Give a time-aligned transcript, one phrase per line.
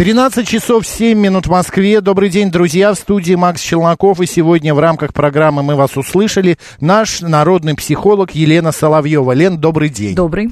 [0.00, 2.00] 13 часов 7 минут в Москве.
[2.00, 2.94] Добрый день, друзья.
[2.94, 4.22] В студии Макс Челноков.
[4.22, 9.32] И сегодня в рамках программы «Мы вас услышали» наш народный психолог Елена Соловьева.
[9.32, 10.14] Лен, добрый день.
[10.14, 10.48] Добрый.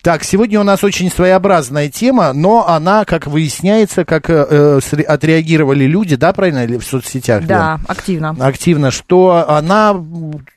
[0.00, 5.86] Так, сегодня у нас очень своеобразная тема, но она, как выясняется, как э, э отреагировали
[5.86, 7.44] люди, да, правильно, или в соцсетях?
[7.46, 7.86] Да, Лен?
[7.88, 8.36] активно.
[8.38, 9.92] Активно, что она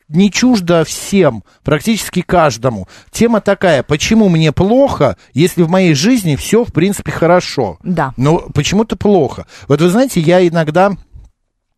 [0.10, 2.88] не чуждо всем, практически каждому.
[3.12, 7.78] Тема такая, почему мне плохо, если в моей жизни все, в принципе, хорошо?
[7.84, 8.14] Да.
[8.18, 9.48] Но почему-то плохо.
[9.68, 10.92] Вот вы знаете, я иногда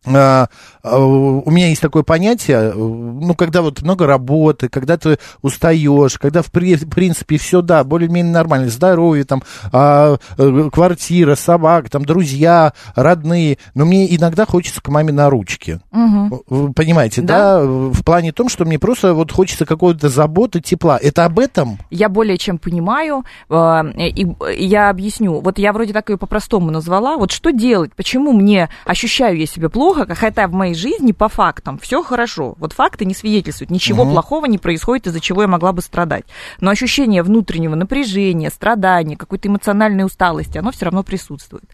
[0.06, 0.48] а,
[0.82, 6.42] а, у меня есть такое понятие, ну, когда вот много работы, когда ты устаешь, когда,
[6.42, 9.42] в, принципе, все, да, более-менее нормально, здоровье, там,
[9.72, 15.80] а, э, квартира, собака, там, друзья, родные, но мне иногда хочется к маме на ручки.
[15.92, 16.72] Угу.
[16.72, 17.60] Понимаете, да?
[17.60, 17.66] да?
[17.66, 20.98] В плане том, что мне просто вот хочется какой-то заботы, тепла.
[21.00, 21.78] Это об этом?
[21.90, 24.26] Я более чем понимаю, и
[24.58, 25.40] я объясню.
[25.40, 27.16] Вот я вроде так ее по-простому назвала.
[27.16, 27.94] Вот что делать?
[27.94, 32.54] Почему мне ощущаю я себя плохо, плохо, хотя в моей жизни по фактам все хорошо.
[32.58, 34.12] Вот факты не свидетельствуют, ничего угу.
[34.12, 36.24] плохого не происходит, из-за чего я могла бы страдать.
[36.60, 41.64] Но ощущение внутреннего напряжения, страдания, какой-то эмоциональной усталости, оно все равно присутствует.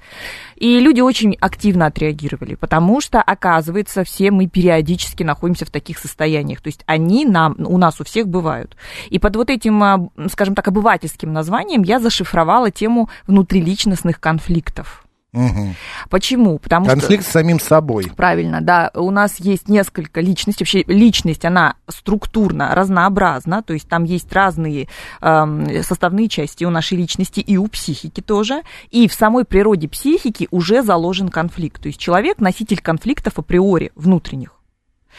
[0.56, 6.60] И люди очень активно отреагировали, потому что, оказывается, все мы периодически находимся в таких состояниях.
[6.60, 8.76] То есть они нам, у нас у всех бывают.
[9.10, 15.05] И под вот этим, а, скажем так, обывательским названием я зашифровала тему внутриличностных конфликтов.
[15.36, 15.74] Угу.
[16.08, 16.58] Почему?
[16.58, 17.30] Потому Конфликт что...
[17.30, 18.10] с самим собой.
[18.16, 18.90] Правильно, да.
[18.94, 20.64] У нас есть несколько личностей.
[20.64, 24.88] Вообще личность, она структурно разнообразна, то есть там есть разные
[25.20, 28.62] э, составные части у нашей личности и у психики тоже.
[28.90, 31.82] И в самой природе психики уже заложен конфликт.
[31.82, 34.55] То есть человек носитель конфликтов априори внутренних.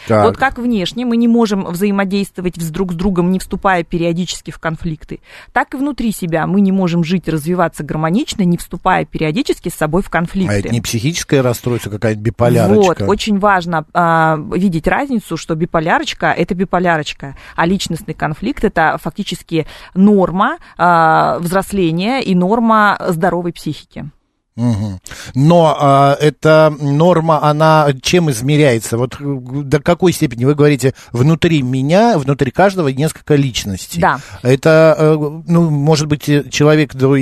[0.08, 0.26] Так.
[0.26, 5.20] Вот как внешне мы не можем взаимодействовать друг с другом, не вступая периодически в конфликты,
[5.54, 10.02] так и внутри себя мы не можем жить, развиваться гармонично, не вступая периодически с собой
[10.02, 10.54] в конфликты.
[10.54, 13.04] А это не психическое расстройство, какая-то биполярочка?
[13.04, 19.66] Вот, очень важно а, видеть разницу, что биполярочка– это биполярочка, а личностный конфликт– это фактически
[19.94, 24.10] норма а, взросления и норма здоровой психики.
[24.58, 25.00] Угу.
[25.36, 28.98] Но а, эта норма, она чем измеряется?
[28.98, 34.02] Вот до какой степени вы говорите внутри меня, внутри каждого несколько личностей?
[34.02, 34.20] Да.
[34.42, 37.16] Это, э, ну, может быть, человек до,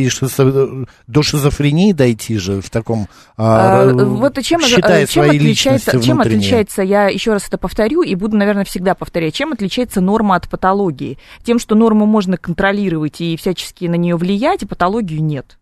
[1.08, 6.22] до шизофрении дойти же в таком, а, а, вот чем, считая чем свои отличается, чем
[6.22, 10.50] отличается, я еще раз это повторю и буду, наверное, всегда повторять, чем отличается норма от
[10.50, 11.18] патологии?
[11.44, 15.58] Тем, что норму можно контролировать и всячески на нее влиять, а патологию нет.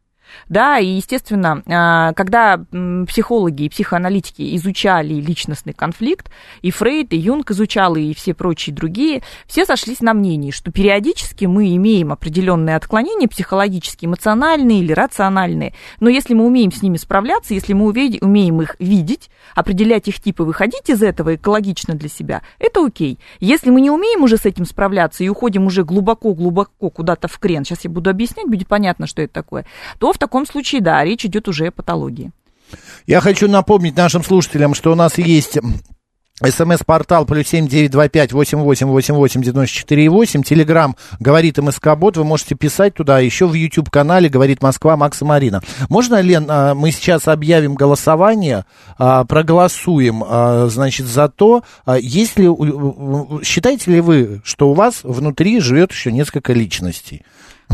[0.50, 2.64] Да, и, естественно, а, когда
[3.08, 6.30] психологи и психоаналитики изучали личностный конфликт,
[6.62, 11.46] и Фрейд, и Юнг изучал, и все прочие другие, все сошлись на мнении, что периодически
[11.46, 17.54] мы имеем определенные отклонения психологические, эмоциональные или рациональные, но если мы умеем с ними справляться,
[17.54, 22.86] если мы умеем их видеть, определять их типы, выходить из этого экологично для себя, это
[22.86, 23.20] окей.
[23.40, 27.64] Если мы не умеем уже с этим справляться и уходим уже глубоко-глубоко куда-то в крен,
[27.64, 29.66] сейчас я буду объяснять, будет понятно, что это такое,
[30.00, 32.32] то в таком случае, да, речь идет уже о патологии.
[33.06, 35.60] Я хочу напомнить нашим слушателям, что у нас есть
[36.42, 40.44] СМС-портал плюс семь девять два пять восемь восемь восемь восемь девяносто четыре восемь.
[40.44, 42.18] Телеграмм говорит МСК Бот.
[42.18, 43.20] Вы можете писать туда.
[43.20, 45.62] Еще в YouTube канале говорит Москва Макса Марина.
[45.90, 48.66] Можно, Лен, а, мы сейчас объявим голосование,
[48.98, 51.64] а, проголосуем, а, значит, за то,
[52.00, 52.46] если
[53.44, 57.24] считаете ли вы, что у вас внутри живет еще несколько личностей?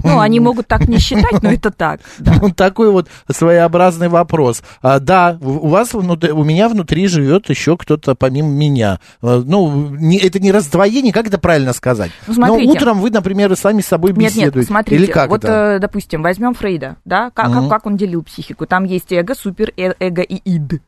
[0.04, 2.02] Ну, они могут так не считать, но это так.
[2.20, 2.34] Да.
[2.42, 4.62] Ну, такой вот своеобразный вопрос.
[4.82, 9.00] А, да, у вас внутри, у меня внутри живет еще кто-то помимо меня.
[9.22, 12.12] А, ну, не, это не раздвоение, как это правильно сказать?
[12.28, 12.66] Ну, смотрите.
[12.66, 14.46] Но утром вы, например, сами с собой беседуете.
[14.46, 15.54] Нет, нет, смотрите, Или как вот, это?
[15.54, 17.70] Э, допустим, возьмем Фрейда, да, как, угу.
[17.70, 18.66] как он делил психику.
[18.66, 20.82] Там есть эго, супер, э, эго и ид.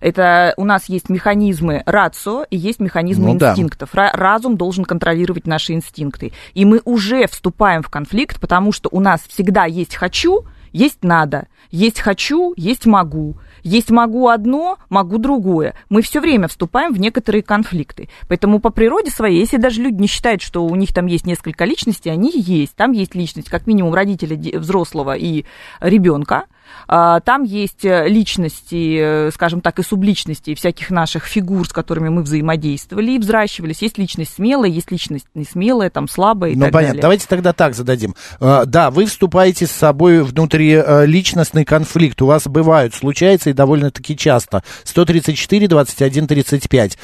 [0.00, 3.90] Это у нас есть механизмы рацио и есть механизмы ну, инстинктов.
[3.92, 4.10] Да.
[4.12, 6.32] Разум должен контролировать наши инстинкты.
[6.54, 10.44] И мы уже вступаем в конфликт, потому что у нас всегда есть «хочу»,
[10.74, 11.46] есть надо.
[11.70, 13.36] Есть хочу, есть могу.
[13.62, 15.76] Есть могу одно, могу другое.
[15.88, 18.08] Мы все время вступаем в некоторые конфликты.
[18.28, 21.64] Поэтому по природе своей, если даже люди не считают, что у них там есть несколько
[21.64, 22.74] личностей, они есть.
[22.74, 25.44] Там есть личность, как минимум, родителя взрослого и
[25.80, 26.46] ребенка.
[26.86, 32.08] А, там есть э, личности, э, скажем так, и субличности всяких наших фигур, с которыми
[32.08, 33.82] мы взаимодействовали и взращивались.
[33.82, 36.88] Есть личность смелая, есть личность не смелая, там слабая и ну, так понятно.
[36.88, 37.02] далее.
[37.02, 38.14] Давайте тогда так зададим.
[38.40, 42.20] А, да, вы вступаете с собой внутри э, личностный конфликт.
[42.22, 44.62] У вас бывают, случается и довольно-таки часто.
[44.84, 46.98] 134, 21, 35.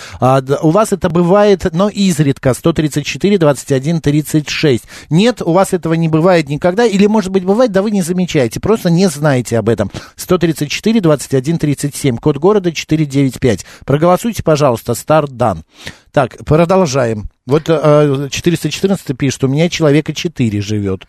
[0.63, 2.55] У вас это бывает, но изредка.
[2.55, 4.85] 134, 21, 36.
[5.09, 6.85] Нет, у вас этого не бывает никогда.
[6.85, 9.91] Или, может быть, бывает, да вы не замечаете, просто не знаете об этом.
[10.17, 13.65] 134 21 37, код города 495.
[13.85, 15.65] Проголосуйте, пожалуйста, старт дан.
[16.13, 17.31] Так, продолжаем.
[17.47, 21.07] Вот э, 414 пишет, у меня человека 4 живет.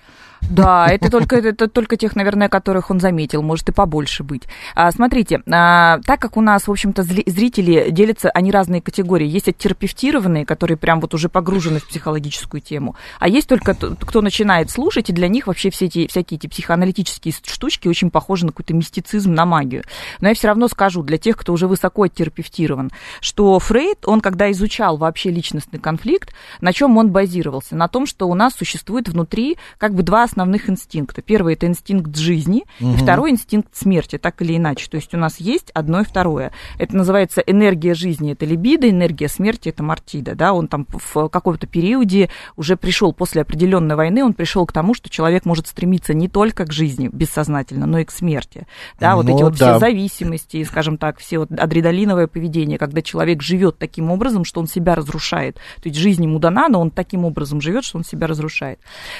[0.49, 4.43] Да, это только, это только тех, наверное, которых он заметил, может и побольше быть.
[4.75, 9.27] А, смотрите, а, так как у нас, в общем-то, зрители делятся, они разные категории.
[9.27, 14.69] Есть оттерапевтированные, которые прям вот уже погружены в психологическую тему, а есть только кто начинает
[14.69, 18.73] слушать, и для них вообще все эти, всякие эти психоаналитические штучки очень похожи на какой-то
[18.73, 19.83] мистицизм, на магию.
[20.19, 22.91] Но я все равно скажу для тех, кто уже высоко оттерапевтирован,
[23.21, 27.75] что Фрейд, он когда изучал вообще личностный конфликт, на чем он базировался?
[27.75, 31.22] На том, что у нас существует внутри как бы два основных инстинкта.
[31.22, 32.94] Первый это инстинкт жизни, угу.
[32.94, 34.89] и второй инстинкт смерти, так или иначе.
[34.89, 36.51] То есть у нас есть одно и второе.
[36.78, 40.36] Это называется энергия жизни, это либидо, энергия смерти, это мартида.
[40.36, 40.54] Да?
[40.54, 45.10] Он там в каком-то периоде уже пришел после определенной войны, он пришел к тому, что
[45.10, 48.68] человек может стремиться не только к жизни бессознательно, но и к смерти.
[49.00, 49.72] Да, вот ну, эти вот да.
[49.72, 54.68] все зависимости, скажем так, все вот адреналиновое поведение, когда человек живет таким образом, что он
[54.68, 55.56] себя разрушает.
[55.81, 58.80] То есть жизнь ему дана, но он таким образом живет, что он себя разрушает.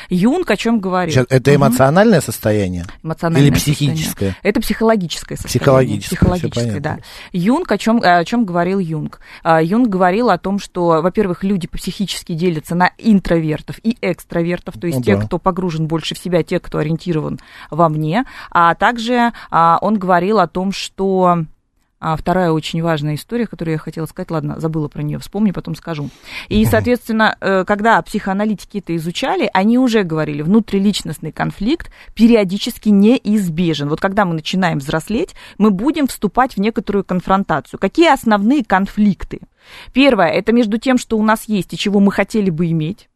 [0.10, 1.00] Юнг о чем говорит?
[1.09, 2.25] Сейчас, это эмоциональное угу.
[2.25, 2.86] состояние?
[3.03, 4.03] Эмоциональное Или психическое?
[4.03, 4.38] Состояние.
[4.44, 5.59] Это психологическое состояние.
[5.59, 7.00] Психологическое, психологическое да.
[7.31, 9.19] Юнг, о чем, о чем говорил Юнг?
[9.44, 14.88] А, Юнг говорил о том, что, во-первых, люди психически делятся на интровертов и экстравертов, то
[14.88, 15.25] есть ну, те, да.
[15.25, 17.39] кто погружен больше в себя, те, кто ориентирован
[17.69, 18.25] вовне.
[18.50, 21.45] А также а, он говорил о том, что
[22.01, 25.75] а вторая очень важная история, которую я хотела сказать, ладно, забыла про нее, вспомню, потом
[25.75, 26.09] скажу.
[26.50, 33.88] И, соответственно, э, когда психоаналитики это изучали, они уже говорили, внутриличностный конфликт периодически неизбежен.
[33.88, 37.80] Вот когда мы начинаем взрослеть, мы будем вступать в некоторую конфронтацию.
[37.80, 39.42] Какие основные конфликты?
[39.94, 43.11] Первое, это между тем, что у нас есть и чего мы хотели бы иметь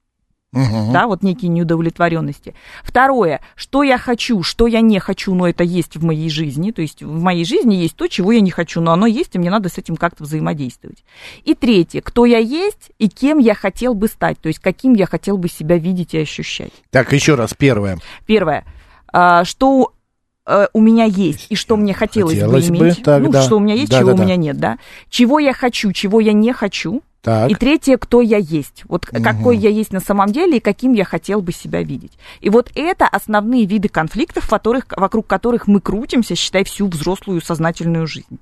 [0.55, 0.93] Угу.
[0.93, 2.55] Да, вот некие неудовлетворенности.
[2.81, 6.71] Второе, что я хочу, что я не хочу, но это есть в моей жизни.
[6.71, 9.37] То есть в моей жизни есть то, чего я не хочу, но оно есть, и
[9.37, 11.03] мне надо с этим как-то взаимодействовать.
[11.43, 15.05] И третье, кто я есть и кем я хотел бы стать, то есть каким я
[15.05, 16.71] хотел бы себя видеть и ощущать.
[16.89, 17.99] Так, еще раз, первое.
[18.25, 18.63] Первое,
[19.11, 19.91] а, что
[20.45, 23.41] э, у меня есть и что мне хотелось, хотелось бы иметь, бы, так, ну, да.
[23.41, 24.77] что у меня есть, да, чего да, у меня нет, да,
[25.09, 27.49] чего я хочу, чего я не хочу, так.
[27.49, 28.83] И третье, кто я есть.
[28.87, 29.23] Вот угу.
[29.23, 32.11] какой я есть на самом деле и каким я хотел бы себя видеть.
[32.39, 38.05] И вот это основные виды конфликтов, которых, вокруг которых мы крутимся, считай, всю взрослую сознательную
[38.05, 38.37] жизнь.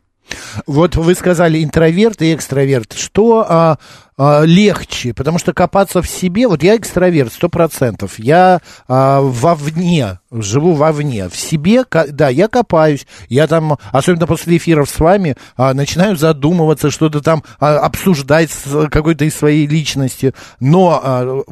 [0.67, 2.91] Вот вы сказали интроверт и экстраверт.
[2.91, 3.77] Что а,
[4.17, 5.13] а, легче?
[5.13, 8.19] Потому что копаться в себе, вот я экстраверт, сто процентов.
[8.19, 11.29] Я а, вовне живу вовне.
[11.29, 16.89] В себе, да, я копаюсь, я там, особенно после эфиров с вами, а, начинаю задумываться,
[16.89, 21.43] что-то там а, обсуждать с какой-то из своей личности, но а,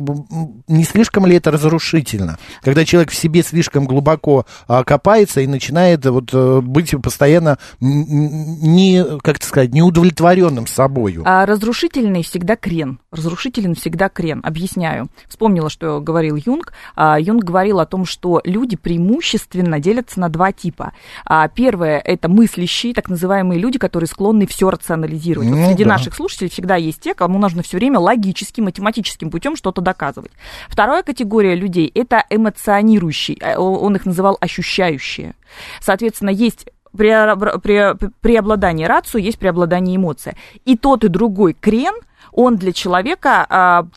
[0.67, 6.05] не слишком ли это разрушительно, когда человек в себе слишком глубоко а, копается и начинает
[6.05, 11.23] вот э, быть постоянно не, как сказать, неудовлетворенным собою.
[11.25, 15.09] А разрушительный всегда крен, разрушителен всегда крен, объясняю.
[15.27, 16.73] Вспомнила, что говорил Юнг.
[16.95, 20.93] А, Юнг говорил о том, что люди люди преимущественно делятся на два типа.
[21.25, 25.49] А, первое– это мыслящие, так называемые люди, которые склонны все рационализировать.
[25.49, 25.91] Ну, вот среди да.
[25.91, 30.31] наших слушателей всегда есть те, кому нужно все время логическим, математическим путем что-то доказывать.
[30.69, 35.33] Вторая категория людей– это эмоционирующие, э, он их называл ощущающие.
[35.79, 40.35] Соответственно, есть преобладание рацию, есть преобладание эмоция.
[40.65, 41.93] И тот, и другой крен,
[42.31, 43.87] он для человека а,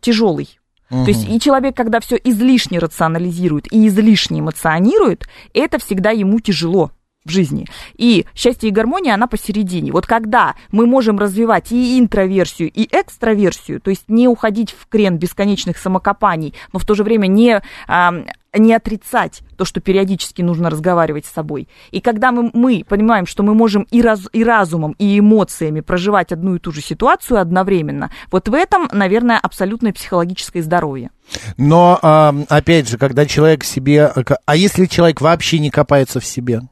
[0.00, 0.58] тяжелый.
[0.90, 1.04] Угу.
[1.04, 6.90] То есть и человек, когда все излишне рационализирует и излишне эмоционирует, это всегда ему тяжело
[7.24, 7.66] в жизни.
[7.96, 9.92] И счастье и гармония, она посередине.
[9.92, 15.18] Вот когда мы можем развивать и интроверсию, и экстраверсию, то есть не уходить в крен
[15.18, 17.60] бесконечных самокопаний, но в то же время не
[18.58, 21.68] не отрицать то, что периодически нужно разговаривать с собой.
[21.92, 26.32] И когда мы, мы понимаем, что мы можем и, раз, и разумом, и эмоциями проживать
[26.32, 31.10] одну и ту же ситуацию одновременно, вот в этом, наверное, абсолютное психологическое здоровье.
[31.56, 32.00] Но,
[32.48, 34.12] опять же, когда человек себе...
[34.44, 36.62] А если человек вообще не копается в себе?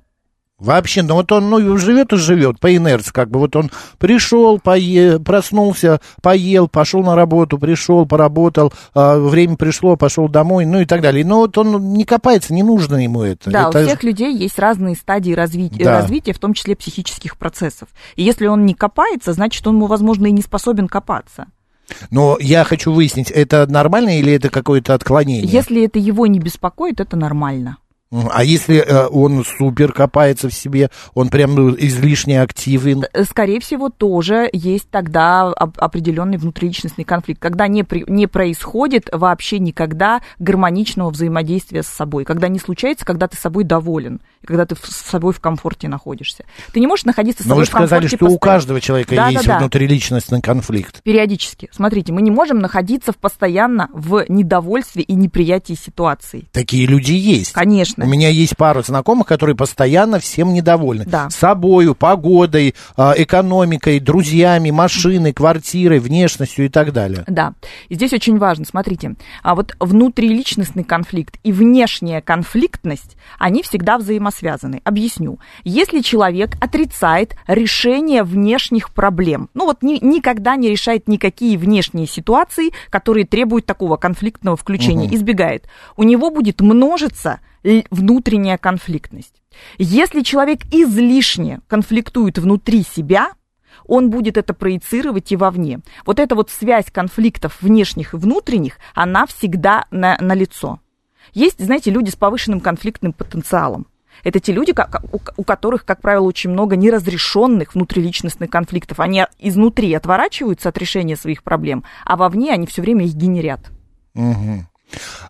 [0.59, 4.59] Вообще, ну вот он ну, живет и живет по инерции, как бы вот он пришел,
[4.59, 10.85] пое, проснулся, поел, пошел на работу, пришел, поработал, э, время пришло, пошел домой, ну и
[10.85, 11.25] так далее.
[11.25, 13.51] Но вот он не копается, не нужно ему это.
[13.53, 13.83] Да, это...
[13.83, 15.71] у всех людей есть разные стадии разви...
[15.71, 16.01] да.
[16.01, 17.89] развития, в том числе психических процессов.
[18.17, 21.47] И если он не копается, значит, он, возможно, и не способен копаться.
[22.11, 25.47] Но я хочу выяснить, это нормально или это какое-то отклонение?
[25.47, 27.79] Если это его не беспокоит, это нормально.
[28.11, 33.05] А если э, он супер копается в себе, он прям излишне активен?
[33.13, 40.23] Э, скорее всего, тоже есть тогда определенный внутриличностный конфликт, когда не, не происходит вообще никогда
[40.39, 45.33] гармоничного взаимодействия с собой, когда не случается, когда ты собой доволен, когда ты с собой
[45.33, 46.45] в комфорте находишься.
[46.73, 48.37] Ты не можешь находиться с собой Но вы же сказали, что постоянно.
[48.37, 49.59] у каждого человека да, есть да, да.
[49.59, 51.03] внутриличностный конфликт.
[51.03, 51.69] Периодически.
[51.73, 56.49] Смотрите, мы не можем находиться в постоянно в недовольстве и неприятии ситуации.
[56.53, 57.53] Такие люди есть.
[57.53, 58.05] Конечно.
[58.05, 61.05] У меня есть пару знакомых, которые постоянно всем недовольны.
[61.05, 61.31] Да.
[61.31, 67.25] Собою, погодой, а, экономикой, друзьями, машиной, квартирой, внешностью и так далее.
[67.27, 67.55] Да.
[67.89, 74.81] И здесь очень важно, смотрите, а вот внутриличностный конфликт и внешняя конфликтность, они всегда взаимосвязаны.
[74.85, 75.39] Объясню.
[75.65, 82.71] Если человек отрицает решение внешних проблем, ну вот ни, никогда не решает никакие внешние ситуации,
[82.91, 85.15] которые требуют такого конфликтного включения, угу.
[85.15, 85.67] избегает,
[85.97, 87.41] у него будет множиться
[87.91, 89.43] внутренняя конфликтность.
[89.79, 93.33] Если человек излишне конфликтует внутри себя,
[93.85, 95.81] он будет это проецировать и вовне.
[96.07, 100.79] Вот эта вот связь конфликтов внешних и внутренних, она всегда на, на лицо.
[101.35, 103.87] Есть, знаете, люди с повышенным конфликтным потенциалом.
[104.25, 104.75] Это те люди,
[105.37, 109.01] у которых, как правило, очень много неразрешенных внутриличностных конфликтов.
[109.01, 113.61] Они изнутри отворачиваются от решения своих проблем, а вовне они все время их генерят.
[114.15, 114.67] Угу.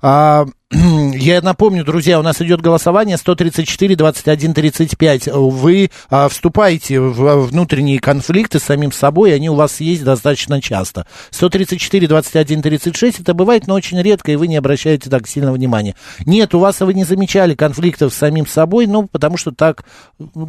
[0.02, 0.46] А,
[1.14, 5.28] я напомню, друзья, у нас идет голосование 134 21 35.
[5.28, 11.06] Вы а, вступаете в внутренние конфликты с самим собой, они у вас есть достаточно часто.
[11.30, 15.94] 134 21 36 это бывает, но очень редко, и вы не обращаете так сильно внимания.
[16.26, 19.84] Нет, у вас вы не замечали конфликтов с самим собой, ну, потому что так,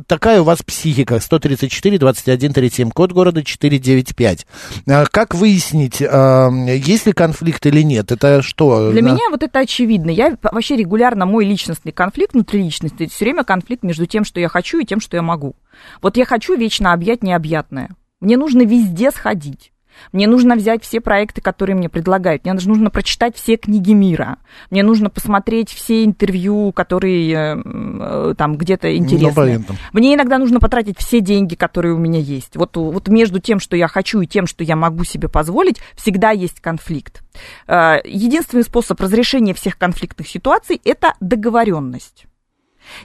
[0.06, 1.22] такая у вас психика.
[1.22, 4.46] 134 21 37, код города 495.
[4.86, 8.12] А, как выяснить, а, есть ли конфликт или нет?
[8.12, 8.92] Это что?
[8.92, 10.09] Для меня вот это очевидно.
[10.12, 14.80] Я вообще регулярно, мой личностный конфликт, внутриличностный, все время конфликт между тем, что я хочу,
[14.80, 15.56] и тем, что я могу.
[16.02, 17.90] Вот я хочу вечно объять необъятное.
[18.20, 19.72] Мне нужно везде сходить.
[20.12, 22.46] Мне нужно взять все проекты, которые мне предлагают.
[22.46, 24.38] Мне нужно прочитать все книги мира.
[24.70, 29.64] Мне нужно посмотреть все интервью, которые э, там где-то интересны.
[29.94, 32.56] Мне иногда нужно потратить все деньги, которые у меня есть.
[32.56, 36.32] Вот, вот между тем, что я хочу, и тем, что я могу себе позволить, всегда
[36.32, 37.24] есть конфликт.
[37.68, 42.29] Э, единственный способ разрешения всех конфликтных ситуаций– это договоренность.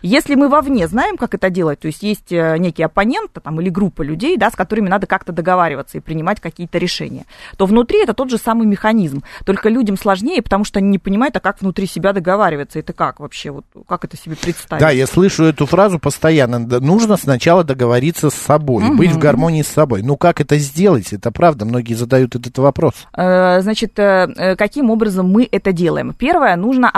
[0.02, 3.68] Если мы вовне знаем, как это делать, то есть есть э, некий оппонент там, или
[3.68, 7.24] группа людей, да, с которыми надо как-то договариваться и принимать какие-то решения,
[7.56, 9.22] то внутри это тот же самый механизм.
[9.44, 12.78] Только людям сложнее, потому что они не понимают, а как внутри себя договариваться.
[12.78, 13.50] Это как вообще?
[13.50, 14.80] Вот, как это себе представить?
[14.80, 16.58] Да, я слышу эту фразу постоянно.
[16.58, 18.96] Нужно сначала договориться с собой, угу.
[18.96, 20.02] быть в гармонии с собой.
[20.02, 21.12] Ну как это сделать?
[21.12, 22.94] Это правда, многие задают этот вопрос.
[23.16, 26.14] Э, значит, э, каким образом мы это делаем?
[26.14, 26.92] Первое, нужно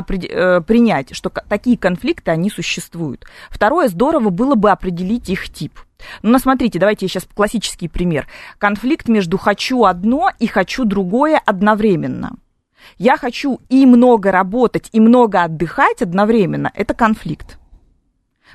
[0.66, 3.25] принять, что такие конфликты, они существуют существуют.
[3.50, 5.78] Второе, здорово было бы определить их тип.
[6.23, 8.26] Ну, смотрите, давайте я сейчас классический пример.
[8.59, 12.37] Конфликт между «хочу одно» и «хочу другое» одновременно.
[12.99, 16.71] Я хочу и много работать, и много отдыхать одновременно.
[16.75, 17.59] Это конфликт.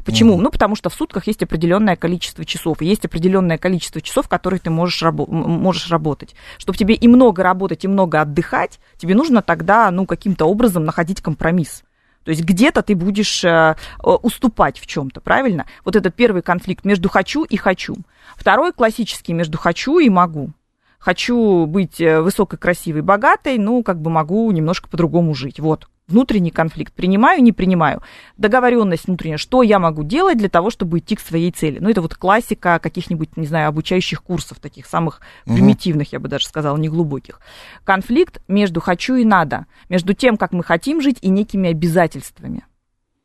[0.05, 0.37] Почему?
[0.37, 0.41] Mm-hmm.
[0.41, 4.59] Ну, потому что в сутках есть определенное количество часов, и есть определенное количество часов, которые
[4.59, 6.33] ты можешь, рабо- можешь работать.
[6.57, 11.21] Чтобы тебе и много работать, и много отдыхать, тебе нужно тогда, ну, каким-то образом находить
[11.21, 11.83] компромисс.
[12.23, 15.65] То есть где-то ты будешь э, уступать в чем-то, правильно?
[15.83, 17.95] Вот этот первый конфликт между хочу и хочу.
[18.35, 20.51] Второй классический между хочу и могу.
[20.99, 25.59] Хочу быть э, высокой, красивой, богатой, ну, как бы могу немножко по-другому жить.
[25.59, 26.93] Вот внутренний конфликт.
[26.93, 28.01] Принимаю, не принимаю.
[28.37, 31.79] Договоренность внутренняя, что я могу делать для того, чтобы идти к своей цели.
[31.79, 35.55] Ну, это вот классика каких-нибудь, не знаю, обучающих курсов, таких самых угу.
[35.55, 37.39] примитивных, я бы даже сказала, неглубоких.
[37.83, 42.63] Конфликт между хочу и надо, между тем, как мы хотим жить, и некими обязательствами.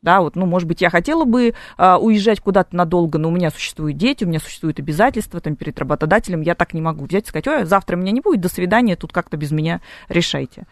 [0.03, 3.49] Да, вот, ну, может быть, я хотела бы э, уезжать куда-то надолго, но у меня
[3.49, 7.27] существуют дети, у меня существуют обязательства там, перед работодателем, я так не могу взять и
[7.27, 10.67] сказать, ой, завтра меня не будет, до свидания, тут как-то без меня решайте.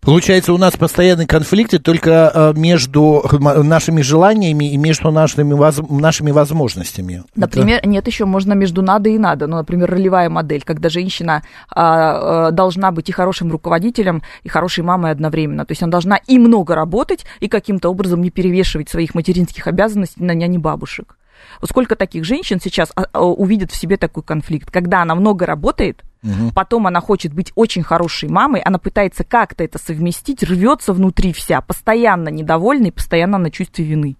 [0.00, 5.78] Получается, у нас постоянные конфликты только э, между нашими желаниями и между нашими, воз...
[5.90, 7.24] нашими возможностями.
[7.36, 7.88] Например, Это...
[7.88, 9.46] нет, еще можно между надо и надо.
[9.46, 14.84] Ну, например, ролевая модель, когда женщина а, а, должна быть и хорошим руководителем, и хорошей
[14.84, 15.66] мамой одновременно.
[15.66, 20.24] То есть она должна и много работать, и каким-то образом не перевешивать своих материнских обязанностей
[20.24, 21.16] на няни бабушек.
[21.62, 26.02] Сколько таких женщин сейчас а, а, увидят в себе такой конфликт, когда она много работает,
[26.22, 26.52] угу.
[26.54, 31.60] потом она хочет быть очень хорошей мамой, она пытается как-то это совместить, рвется внутри вся,
[31.60, 34.16] постоянно недовольна постоянно на чувстве вины.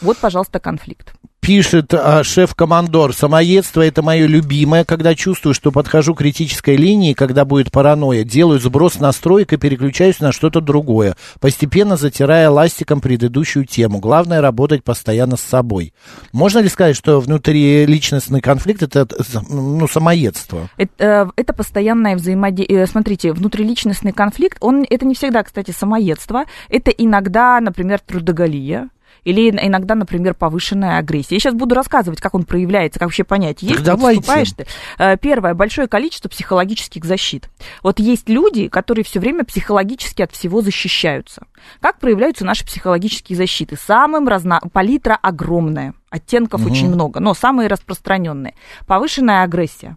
[0.00, 1.14] Вот, пожалуйста, конфликт
[1.46, 7.44] пишет а, шеф-командор, самоедство это мое любимое, когда чувствую, что подхожу к критической линии, когда
[7.44, 14.00] будет паранойя, делаю сброс настроек и переключаюсь на что-то другое, постепенно затирая ластиком предыдущую тему.
[14.00, 15.94] Главное работать постоянно с собой.
[16.32, 19.06] Можно ли сказать, что внутриличностный конфликт это
[19.48, 20.68] ну, самоедство?
[20.76, 22.82] Это, э, это постоянное взаимодействие.
[22.82, 28.88] Э, смотрите, внутриличностный конфликт, он, это не всегда, кстати, самоедство, это иногда, например, трудоголия,
[29.26, 31.34] или иногда, например, повышенная агрессия.
[31.34, 34.66] Я сейчас буду рассказывать, как он проявляется, как вообще понять, есть так вступаешь ты.
[34.98, 37.50] Э, первое, большое количество психологических защит.
[37.82, 41.44] Вот есть люди, которые все время психологически от всего защищаются.
[41.80, 43.76] Как проявляются наши психологические защиты?
[43.76, 44.60] Самым разно...
[44.72, 46.70] Палитра огромная, оттенков угу.
[46.70, 48.54] очень много, но самые распространенные.
[48.86, 49.96] Повышенная агрессия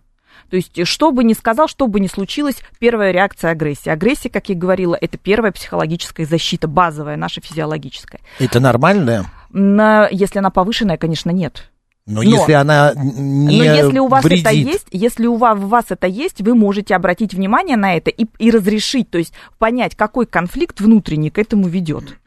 [0.49, 3.89] то есть, что бы ни сказал, что бы ни случилось, первая реакция агрессии.
[3.89, 8.21] Агрессия, как я говорила, это первая психологическая защита, базовая, наша физиологическая.
[8.39, 9.25] Это нормальная?
[9.51, 11.69] На, если она повышенная, конечно, нет.
[12.09, 14.45] Но, но если она не Но если у вас вредит.
[14.47, 18.09] это есть, если у вас, у вас это есть, вы можете обратить внимание на это
[18.09, 22.17] и, и разрешить, то есть понять, какой конфликт внутренний к этому ведет.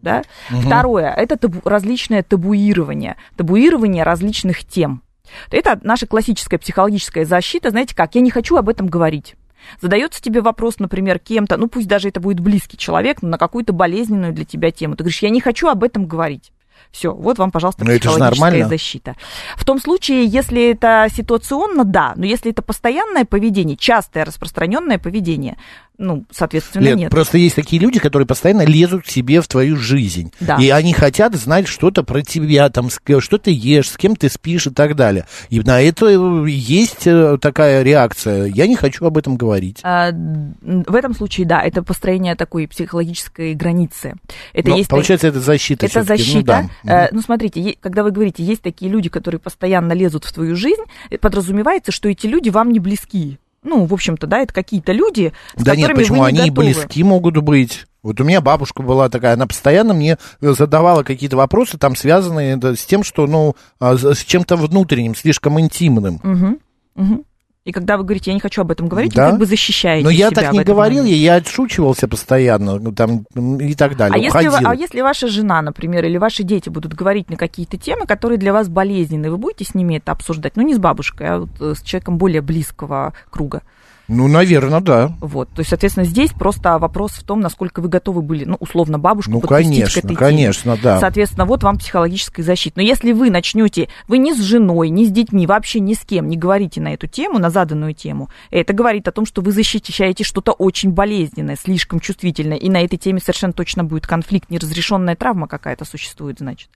[0.00, 0.22] Да?
[0.50, 0.60] Угу.
[0.62, 5.02] Второе, это табу, различное табуирование, табуирование различных тем.
[5.50, 9.34] Это наша классическая психологическая защита, знаете как, я не хочу об этом говорить.
[9.80, 14.32] Задается тебе вопрос, например, кем-то, ну пусть даже это будет близкий человек, на какую-то болезненную
[14.32, 14.94] для тебя тему.
[14.94, 16.52] Ты говоришь, я не хочу об этом говорить.
[16.90, 19.16] Все, вот вам, пожалуйста, но психологическая защита.
[19.56, 25.58] В том случае, если это ситуационно, да, но если это постоянное поведение, частое распространенное поведение,
[25.98, 27.10] ну, соответственно, Лет, нет.
[27.10, 30.32] Просто есть такие люди, которые постоянно лезут к себе в твою жизнь.
[30.40, 30.56] Да.
[30.56, 34.66] И они хотят знать что-то про тебя, там, что ты ешь, с кем ты спишь
[34.66, 35.26] и так далее.
[35.48, 36.08] И на это
[36.44, 38.46] есть э, такая реакция.
[38.46, 39.80] Я не хочу об этом говорить.
[39.82, 44.14] А, в этом случае, да, это построение такой психологической границы.
[44.52, 45.86] Это Но, есть получается, это защита.
[45.86, 46.62] Это ну защита.
[46.62, 47.08] Ну, да.
[47.12, 50.82] ну, смотрите, когда вы говорите, есть такие люди, которые постоянно лезут в твою жизнь,
[51.20, 55.62] подразумевается, что эти люди вам не близки ну, в общем-то, да, это какие-то люди, с
[55.62, 56.22] да которыми нет, почему?
[56.22, 56.66] вы не Они готовы.
[56.66, 57.86] близки могут быть.
[58.02, 62.86] Вот у меня бабушка была такая, она постоянно мне задавала какие-то вопросы, там связанные с
[62.86, 66.20] тем, что, ну, а, с чем-то внутренним, слишком интимным.
[66.22, 66.58] Угу,
[67.02, 67.24] угу.
[67.66, 69.24] И когда вы говорите, я не хочу об этом говорить, да?
[69.24, 71.18] вы как бы защищаете Но я так не говорил, момент.
[71.18, 73.26] я отшучивался постоянно, ну, там,
[73.58, 74.14] и так далее.
[74.14, 78.06] А если, а если ваша жена, например, или ваши дети будут говорить на какие-то темы,
[78.06, 80.52] которые для вас болезненны, вы будете с ними это обсуждать?
[80.54, 83.62] Ну, не с бабушкой, а вот э, с человеком более близкого круга.
[84.08, 85.12] Ну, наверное, да.
[85.20, 88.98] Вот, то есть, соответственно, здесь просто вопрос в том, насколько вы готовы были, ну, условно,
[88.98, 90.82] бабушку ну, конечно, к этой конечно, теме.
[90.82, 91.00] да.
[91.00, 92.78] Соответственно, вот вам психологическая защита.
[92.78, 96.28] Но если вы начнете, вы ни с женой, ни с детьми, вообще ни с кем
[96.28, 100.22] не говорите на эту тему, на заданную тему, это говорит о том, что вы защищаете
[100.22, 105.48] что-то очень болезненное, слишком чувствительное, и на этой теме совершенно точно будет конфликт, неразрешенная травма
[105.48, 106.68] какая-то существует, значит.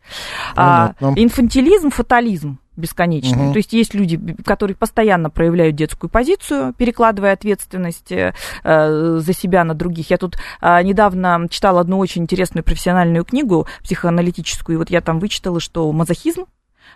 [0.56, 3.46] А, инфантилизм, фатализм бесконечные.
[3.46, 3.52] Угу.
[3.52, 8.33] То есть есть люди, которые постоянно проявляют детскую позицию, перекладывая ответственность э,
[8.64, 10.11] за себя на других.
[10.11, 15.18] Я тут э, недавно читала одну очень интересную профессиональную книгу психоаналитическую, и вот я там
[15.18, 16.46] вычитала, что мазохизм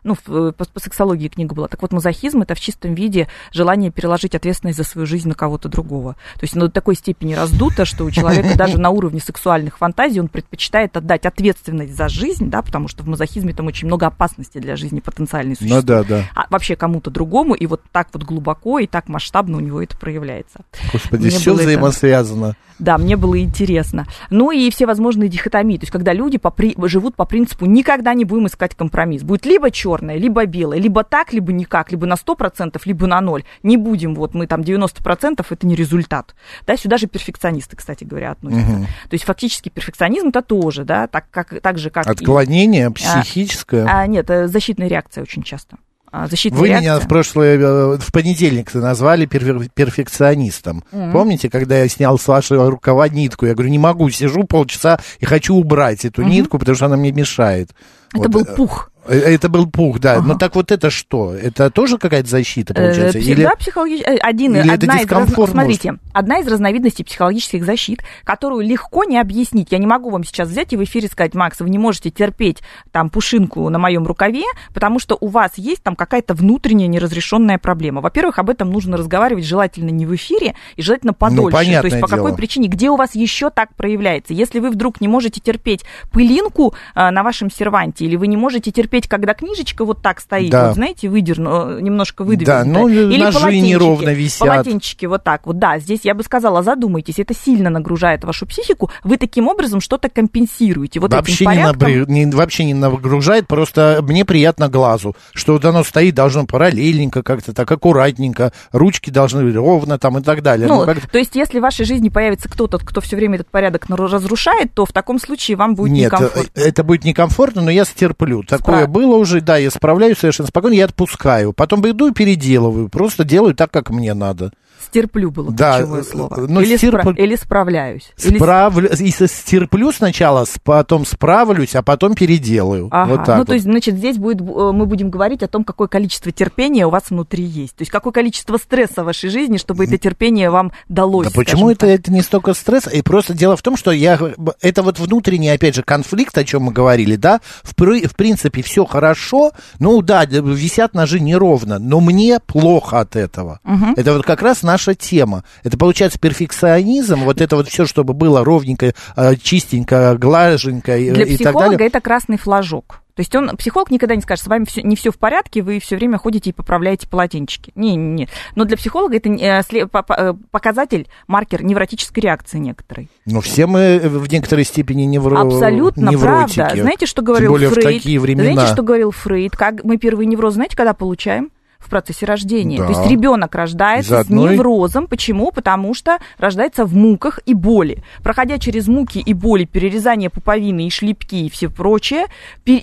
[0.03, 1.69] ну, э, по, по сексологии книга была.
[1.69, 5.69] Так вот, мазохизм это в чистом виде желание переложить ответственность за свою жизнь на кого-то
[5.69, 6.15] другого.
[6.35, 10.21] То есть, ну, до такой степени раздуто, что у человека даже на уровне сексуальных фантазий
[10.21, 14.59] он предпочитает отдать ответственность за жизнь, да, потому что в мазохизме там очень много опасности
[14.59, 15.85] для жизни потенциальной существует.
[15.85, 16.25] Ну, да, да.
[16.35, 19.97] А вообще кому-то другому, и вот так вот глубоко и так масштабно у него это
[19.97, 20.61] проявляется.
[20.93, 22.47] Господи, все взаимосвязано.
[22.47, 22.57] Это...
[22.79, 24.07] Да, мне было интересно.
[24.31, 26.75] Ну и все возможные дихотомии, то есть когда люди по при...
[26.89, 29.23] живут по принципу никогда не будем искать компромисс.
[29.23, 33.44] Будет либо черное, либо белое, либо так, либо никак, либо на 100%, либо на ноль.
[33.62, 36.35] Не будем, вот мы там 90%, это не результат.
[36.66, 38.73] Да, сюда же перфекционисты, кстати говоря, относятся.
[38.73, 38.83] Угу.
[38.83, 42.92] То есть фактически перфекционизм это тоже, да, так, как, так же, как Отклонение и...
[42.92, 43.85] психическое?
[43.85, 45.77] А, а, нет, э, защитная реакция очень часто.
[46.11, 46.92] А, защитная Вы реакция.
[46.92, 50.85] меня в прошлое, э, в понедельник назвали перфекционистом.
[50.92, 51.12] Mm-hmm.
[51.12, 53.47] Помните, когда я снял с вашего рукава нитку?
[53.47, 56.31] Я говорю, не могу, сижу полчаса и хочу убрать эту mm-hmm.
[56.31, 57.70] нитку, потому что она мне мешает.
[58.14, 58.31] Это вот.
[58.31, 58.92] был пух.
[59.07, 60.14] Э, это был пух, да.
[60.14, 60.27] Ага.
[60.27, 61.35] Но так вот это что?
[61.35, 63.19] Это тоже какая-то защита, получается?
[63.19, 64.19] Э, или, да, психологически.
[64.23, 65.51] Один, или одна это из разных...
[65.51, 69.69] Смотрите, одна из разновидностей психологических защит, которую легко не объяснить.
[69.73, 72.59] Я не могу вам сейчас взять и в эфире сказать, Макс, вы не можете терпеть
[72.93, 78.01] там пушинку на моем рукаве, потому что у вас есть там какая-то внутренняя неразрешенная проблема.
[78.01, 81.71] Во-первых, об этом нужно разговаривать желательно не в эфире и желательно ну, подольше.
[81.71, 82.19] Ну, То есть по дело.
[82.19, 84.33] какой причине, где у вас еще так проявляется.
[84.35, 88.71] Если вы вдруг не можете терпеть пылинку э, на вашем серванте, или вы не можете
[88.71, 90.69] терпеть, когда книжечка вот так стоит, да.
[90.69, 92.65] вот знаете, выдерну, э, немножко выдвинута.
[92.65, 94.49] Да, ну, или ножи неровно висят.
[94.49, 98.91] Полотенчики вот так вот, да, здесь я бы сказала, задумайтесь, это сильно нагружает вашу психику,
[99.03, 101.01] вы таким образом что-то компенсируете.
[101.01, 101.89] Вот вообще, порядком...
[101.89, 102.11] не набр...
[102.11, 107.53] не, вообще не нагружает, просто мне приятно глазу, что вот оно стоит, должно параллельненько как-то
[107.53, 110.69] так аккуратненько, ручки должны быть ровно там и так далее.
[110.69, 113.87] Ну, ну то есть, если в вашей жизни появится кто-то, кто все время этот порядок
[113.89, 116.61] разрушает, то в таком случае вам будет Нет, некомфортно.
[116.61, 118.43] это будет некомфортно, но я стерплю.
[118.43, 118.92] Такое Справ...
[118.92, 121.53] было уже, да, я справляюсь совершенно спокойно, я отпускаю.
[121.53, 124.53] Потом иду и переделываю, просто делаю так, как мне надо.
[124.81, 126.47] Стерплю было да, ключевое слово.
[126.49, 127.01] Ну, или, стерп...
[127.01, 127.15] спра...
[127.15, 128.13] или справляюсь.
[128.17, 128.91] Справлю...
[128.93, 129.27] Или...
[129.27, 132.89] Стерплю сначала, потом справлюсь, а потом переделаю.
[132.91, 133.11] Ага.
[133.11, 133.47] Вот так ну, вот.
[133.49, 136.91] то есть, значит, здесь будет, э, мы будем говорить о том, какое количество терпения у
[136.91, 137.77] вас внутри есть.
[137.77, 141.29] То есть, какое количество стресса в вашей жизни, чтобы это терпение вам далось.
[141.29, 142.87] Да почему это, это не столько стресс?
[142.93, 144.19] И просто дело в том, что я...
[144.61, 147.41] Это вот внутренний, опять же, конфликт, о чем мы говорили, да?
[147.63, 149.53] В, в принципе, все хорошо.
[149.79, 153.61] Ну, да, висят ножи неровно, но мне плохо от этого.
[153.65, 153.95] Угу.
[153.97, 155.45] Это вот как раз наша тема.
[155.63, 161.25] Это получается перфекционизм, вот это вот все, чтобы было ровненько, э, чистенько, глаженько и, Для
[161.25, 161.79] и так далее.
[161.79, 163.01] это красный флажок.
[163.15, 165.79] То есть он, психолог никогда не скажет, с вами все, не все в порядке, вы
[165.79, 167.71] все время ходите и поправляете полотенчики.
[167.77, 168.29] Не, не, не.
[168.57, 173.09] Но для психолога это э, показатель, маркер невротической реакции некоторой.
[173.25, 175.41] Но все мы в некоторой степени невро...
[175.41, 176.57] Абсолютно невротики.
[176.57, 176.83] правда.
[176.83, 177.87] Знаете, что говорил Тем более Фрейд?
[177.87, 178.53] В такие времена.
[178.53, 179.57] Знаете, что говорил Фрейд?
[179.57, 181.51] Как мы первые неврозы, знаете, когда получаем?
[181.85, 182.79] В процессе рождения.
[182.79, 182.87] Да.
[182.87, 184.49] То есть ребенок рождается одной...
[184.49, 185.07] с неврозом.
[185.07, 185.53] Почему?
[185.53, 188.03] Потому что рождается в муках и боли.
[188.23, 192.27] Проходя через муки и боли, перерезание пуповины и шлепки и все прочее,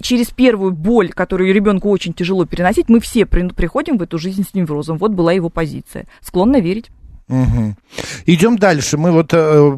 [0.01, 3.47] через первую боль, которую ребенку очень тяжело переносить, мы все при...
[3.49, 4.97] приходим в эту жизнь с неврозом.
[4.97, 6.05] Вот была его позиция.
[6.21, 6.91] Склонна верить.
[7.31, 7.75] Угу.
[8.25, 8.97] Идем дальше.
[8.97, 9.77] Мы вот э,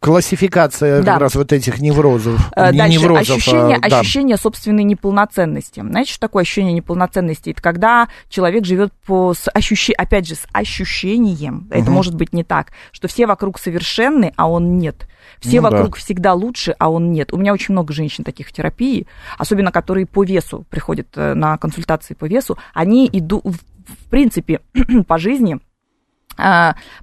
[0.00, 1.14] классификация да.
[1.14, 2.40] как раз вот этих неврозов.
[2.54, 4.00] Э, не дальше неврозов, ощущение, а, да.
[4.00, 5.80] ощущение собственной неполноценности.
[5.80, 7.50] Знаете, что такое ощущение неполноценности?
[7.50, 9.90] Это когда человек живет по с ощущ...
[9.98, 11.66] опять же с ощущением.
[11.68, 11.80] Угу.
[11.80, 15.08] Это может быть не так, что все вокруг совершенны, а он нет.
[15.40, 16.00] Все ну, вокруг да.
[16.00, 17.32] всегда лучше, а он нет.
[17.32, 21.58] У меня очень много женщин таких в терапии, особенно которые по весу приходят э, на
[21.58, 22.56] консультации по весу.
[22.72, 24.60] Они идут в принципе
[25.06, 25.60] по жизни а,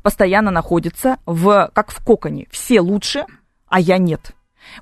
[0.02, 2.48] постоянно находится в, как в коконе.
[2.52, 3.26] Все лучше,
[3.68, 4.34] а я нет.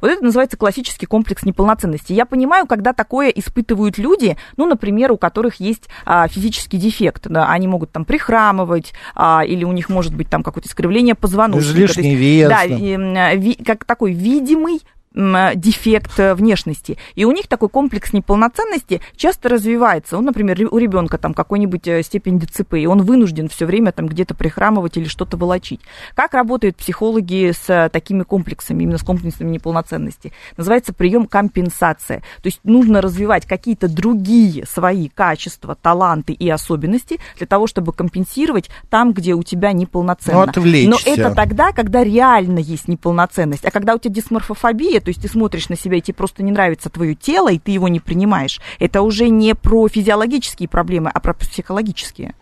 [0.02, 2.14] Вот это называется классический комплекс неполноценности.
[2.14, 7.50] Я понимаю, когда такое испытывают люди, ну, например, у которых есть а, физический дефект, да,
[7.50, 11.74] они могут там прихрамывать, а, или у них может быть там какое-то искривление позвоночника.
[11.74, 12.50] Излишний вес.
[12.50, 14.82] Да, и, ви, как такой видимый
[15.14, 16.98] дефект э, внешности.
[17.16, 20.18] И у них такой комплекс неполноценности часто развивается.
[20.18, 24.08] Он, например, у ребенка там какой-нибудь э, степень ДЦП, и он вынужден все время там
[24.08, 25.82] где-то прихрамывать или что-то волочить.
[26.14, 30.32] Как работают психологи с э, такими комплексами, именно с комплексами неполноценности?
[30.58, 32.20] Называется прием компенсация.
[32.20, 38.70] То есть нужно развивать какие-то другие свои качества, таланты и особенности для того, чтобы компенсировать
[38.92, 40.46] там, где у тебя неполноценно.
[40.46, 40.52] Ну,
[40.92, 43.66] Но это тогда, когда реально есть неполноценность.
[43.66, 46.52] А когда у тебя дисморфофобия, то есть ты смотришь на себя, и тебе просто не
[46.52, 48.60] нравится твое тело, и ты его не принимаешь.
[48.80, 52.34] Это уже не про физиологические проблемы, а про психологические.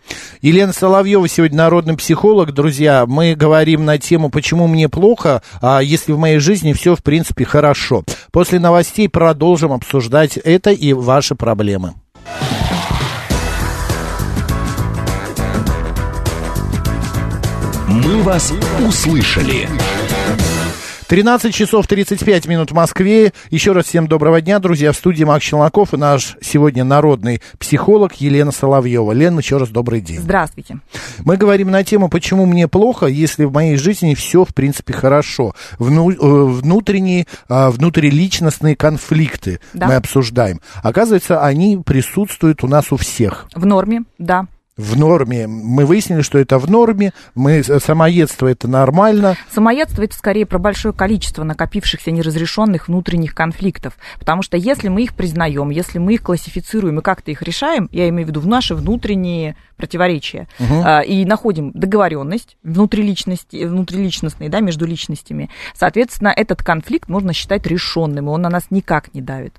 [0.42, 2.52] Елена Соловьева сегодня народный психолог.
[2.52, 7.02] Друзья, мы говорим на тему, почему мне плохо, а если в моей жизни все, в
[7.02, 8.04] принципе, хорошо.
[8.32, 11.94] После новостей продолжим обсуждать это и ваши проблемы.
[17.88, 18.52] Мы вас
[18.86, 19.68] услышали.
[21.08, 23.32] 13 часов 35 минут в Москве.
[23.50, 24.92] Еще раз всем доброго дня, друзья.
[24.92, 29.12] В студии Макс Челноков и наш сегодня народный психолог Елена Соловьева.
[29.12, 30.20] Лена, еще раз добрый день.
[30.20, 30.80] Здравствуйте.
[31.24, 35.54] Мы говорим на тему, почему мне плохо, если в моей жизни все, в принципе, хорошо.
[35.78, 39.86] Вну, э, внутренние, а, внутриличностные конфликты да.
[39.86, 40.60] мы обсуждаем.
[40.82, 43.46] Оказывается, они присутствуют у нас у всех.
[43.54, 44.46] В норме, да
[44.78, 45.46] в норме.
[45.46, 47.12] Мы выяснили, что это в норме.
[47.34, 49.36] Мы, самоедство это нормально.
[49.52, 53.94] Самоедство это скорее про большое количество накопившихся неразрешенных внутренних конфликтов.
[54.18, 58.08] Потому что если мы их признаем, если мы их классифицируем и как-то их решаем, я
[58.08, 60.84] имею в виду в наши внутренние противоречия, угу.
[61.06, 68.30] и находим договоренность внутриличности, внутриличностной, да, между личностями, соответственно, этот конфликт можно считать решенным, и
[68.30, 69.54] он на нас никак не давит.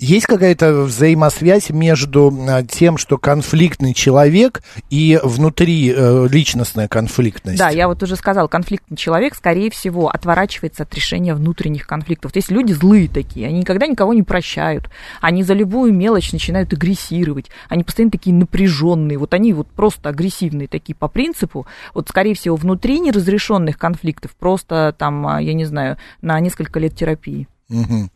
[0.00, 7.58] Есть какая-то взаимосвязь между а, тем, что конфликтный человек и внутри э, личностная конфликтность?
[7.58, 12.32] Да, я вот уже сказала, конфликтный человек, скорее всего, отворачивается от решения внутренних конфликтов.
[12.32, 14.88] То есть люди злые такие, они никогда никого не прощают,
[15.20, 20.66] они за любую мелочь начинают агрессировать, они постоянно такие напряженные, вот они вот просто агрессивные
[20.66, 25.98] такие по принципу, вот скорее всего внутри неразрешенных конфликтов просто там, а, я не знаю,
[26.22, 27.48] на несколько лет терапии.
[27.70, 28.10] Угу.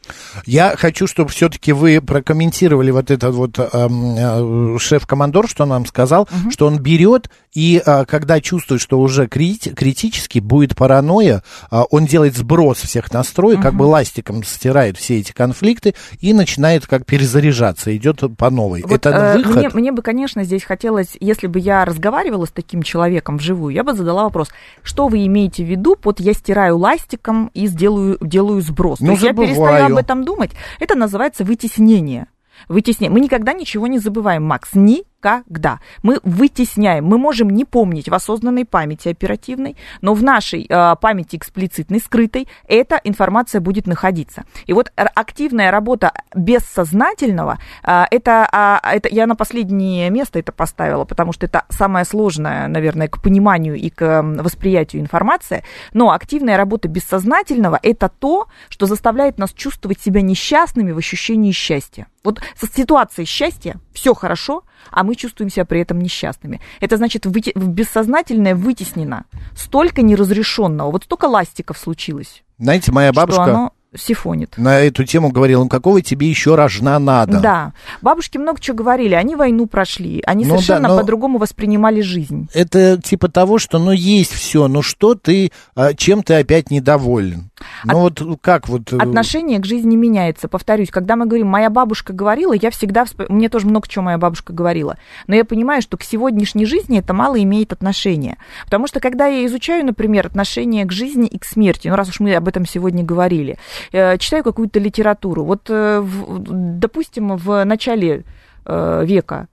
[0.47, 6.23] Я хочу, чтобы все-таки вы прокомментировали вот этот вот э, э, шеф-командор, что нам сказал,
[6.23, 6.51] угу.
[6.51, 12.07] что он берет и э, когда чувствует, что уже крити- критически будет паранойя, э, он
[12.07, 13.62] делает сброс всех настроек, угу.
[13.62, 18.83] как бы ластиком стирает все эти конфликты и начинает как перезаряжаться, идет по новой.
[18.83, 19.57] Вот, Это э, выход?
[19.57, 23.85] Мне, мне бы, конечно, здесь хотелось, если бы я разговаривала с таким человеком вживую, я
[23.85, 24.51] бы задала вопрос,
[24.83, 29.01] что вы имеете в виду под «я стираю ластиком и сделаю, делаю сброс»?
[29.01, 30.51] Ну, То перестаю об этом думать.
[30.81, 32.27] Это называется вытеснение.
[32.69, 33.12] Вытеснение.
[33.12, 34.71] Мы никогда ничего не забываем, Макс.
[34.75, 35.80] Ни никогда.
[36.02, 37.04] Мы вытесняем.
[37.04, 42.48] Мы можем не помнить в осознанной памяти оперативной, но в нашей э, памяти эксплицитной, скрытой,
[42.68, 44.44] эта информация будет находиться.
[44.66, 51.04] И вот активная работа бессознательного, э, это, э, это я на последнее место это поставила,
[51.04, 55.64] потому что это самое сложное, наверное, к пониманию и к восприятию информации.
[55.92, 62.06] Но активная работа бессознательного– это то, что заставляет нас чувствовать себя несчастными в ощущении счастья.
[62.22, 66.61] Вот со ситуацией счастья все хорошо, а мы чувствуем себя при этом несчастными.
[66.80, 67.52] Это значит, выте...
[67.54, 69.24] бессознательное вытеснено.
[69.57, 70.90] Столько неразрешенного.
[70.90, 72.42] Вот столько ластиков случилось.
[72.59, 73.42] Знаете, моя бабушка...
[73.42, 74.57] Что оно сифонит.
[74.57, 77.40] На эту тему говорил, он какого тебе еще рожна надо?
[77.40, 77.72] Да.
[78.02, 82.48] Бабушки много чего говорили, они войну прошли, они ну, совершенно да, по-другому воспринимали жизнь.
[82.54, 87.50] Это типа того, что ну есть все, ну что ты, а, чем ты опять недоволен?
[87.85, 88.20] Ну От...
[88.20, 88.92] вот как вот...
[88.92, 90.90] Э, Отношение к жизни меняется, повторюсь.
[90.90, 93.05] Когда мы говорим, моя бабушка говорила, я всегда...
[93.05, 93.29] Всп...
[93.29, 94.96] Мне тоже много чего моя бабушка говорила.
[95.27, 98.38] Но я понимаю, что к сегодняшней жизни это мало имеет отношения.
[98.64, 102.20] Потому что когда я изучаю, например, отношение к жизни и к смерти, ну раз уж
[102.20, 103.59] мы об этом сегодня говорили,
[103.92, 105.44] Э, читаю какую-то литературу.
[105.44, 106.05] Вот, э,
[106.38, 108.24] допустим, в начале
[108.66, 109.48] века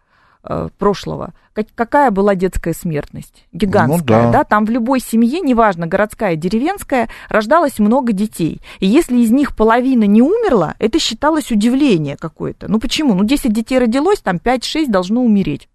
[0.77, 1.33] прошлого,
[1.75, 3.45] какая была детская смертность?
[3.51, 4.39] Гигантская, ну, да.
[4.39, 4.43] да?
[4.43, 8.61] Там в любой семье, неважно, городская, деревенская, рождалось много детей.
[8.79, 12.69] И если из них половина не умерла, это считалось удивление какое-то.
[12.69, 13.13] Ну почему?
[13.13, 15.67] Ну 10 детей родилось, там 5-6 должно умереть.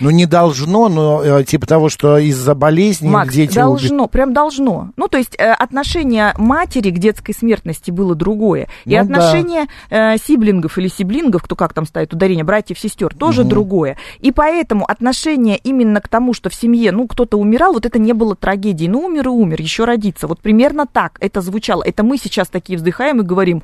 [0.00, 3.54] Ну, не должно, но э, типа того, что из-за болезни Макс, дети...
[3.54, 4.10] должно, уб...
[4.10, 4.90] прям должно.
[4.96, 8.68] Ну, то есть э, отношение матери к детской смертности было другое.
[8.84, 10.14] И ну, отношение да.
[10.14, 13.50] э, сиблингов или сиблингов, кто как там ставит ударение, братьев, сестер, тоже угу.
[13.50, 13.96] другое.
[14.20, 18.12] И поэтому отношение именно к тому, что в семье, ну, кто-то умирал, вот это не
[18.12, 18.88] было трагедией.
[18.88, 20.26] Ну, умер и умер, еще родиться.
[20.26, 21.82] Вот примерно так это звучало.
[21.82, 23.62] Это мы сейчас такие вздыхаем и говорим,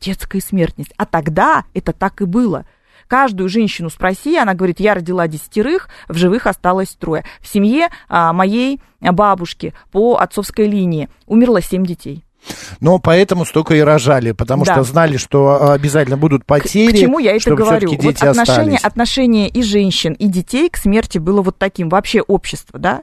[0.00, 0.92] детская смертность.
[0.96, 2.64] А тогда это так и было.
[3.08, 7.24] Каждую женщину спроси, она говорит, я родила десятерых, в живых осталось трое.
[7.40, 12.24] В семье а, моей бабушки по отцовской линии умерло семь детей.
[12.80, 14.74] Но поэтому столько и рожали, потому да.
[14.74, 16.92] что знали, что обязательно будут потери.
[16.92, 17.90] К, к чему я это говорю?
[18.00, 23.02] Вот отношение, отношение и женщин, и детей к смерти было вот таким, вообще общество, да?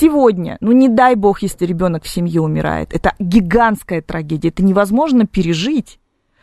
[0.00, 5.26] Сегодня, ну не дай бог, если ребенок в семье умирает, это гигантская трагедия, это невозможно
[5.26, 5.98] пережить.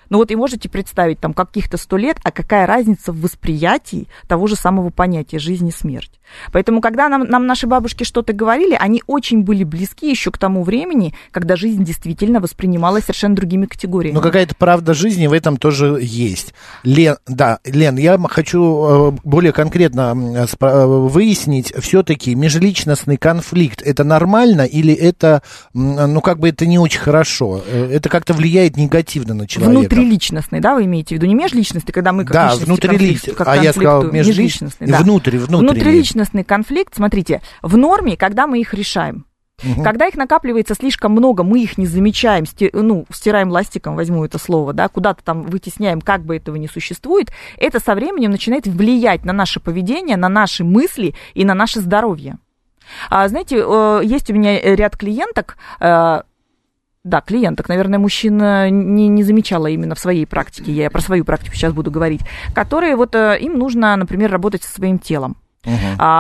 [0.10, 4.48] Ну вот и можете представить, там каких-то сто лет, а какая разница в восприятии того
[4.48, 6.12] же самого понятия жизнь и смерть.
[6.52, 10.64] Поэтому, когда нам, нам наши бабушки что-то говорили, они очень были близки еще к тому
[10.64, 14.16] времени, когда жизнь действительно воспринималась совершенно другими категориями.
[14.16, 16.54] Но какая-то правда жизни в этом тоже есть.
[16.84, 24.62] Лен, да, Лен, я хочу э, более конкретно э, выяснить, все-таки межличностный конфликт это нормально
[24.62, 25.42] или это,
[25.74, 27.62] ну как бы это не очень хорошо?
[27.66, 29.96] Э, это как-то влияет негативно на человека?
[30.00, 31.28] Внутриличностный, да, вы имеете в виду?
[31.28, 34.88] Не межличностный, когда мы как да, внутриличностный, а я сказал межличностный.
[34.88, 35.00] Да.
[35.00, 35.72] Внутри, внутренний.
[35.72, 39.26] Внутриличностный конфликт, смотрите, в норме, когда мы их решаем.
[39.64, 39.84] Угу.
[39.84, 44.38] Когда их накапливается слишком много, мы их не замечаем, сти, ну, стираем ластиком, возьму это
[44.38, 49.26] слово, да, куда-то там вытесняем, как бы этого не существует, это со временем начинает влиять
[49.26, 52.38] на наше поведение, на наши мысли и на наше здоровье.
[53.10, 56.22] А, знаете, э, есть у меня ряд клиенток, э,
[57.10, 61.56] да, клиенток, наверное, мужчина не, не замечала именно в своей практике, я про свою практику
[61.56, 62.22] сейчас буду говорить,
[62.54, 65.36] которые вот э, им нужно, например, работать со своим телом.
[65.66, 65.76] Угу.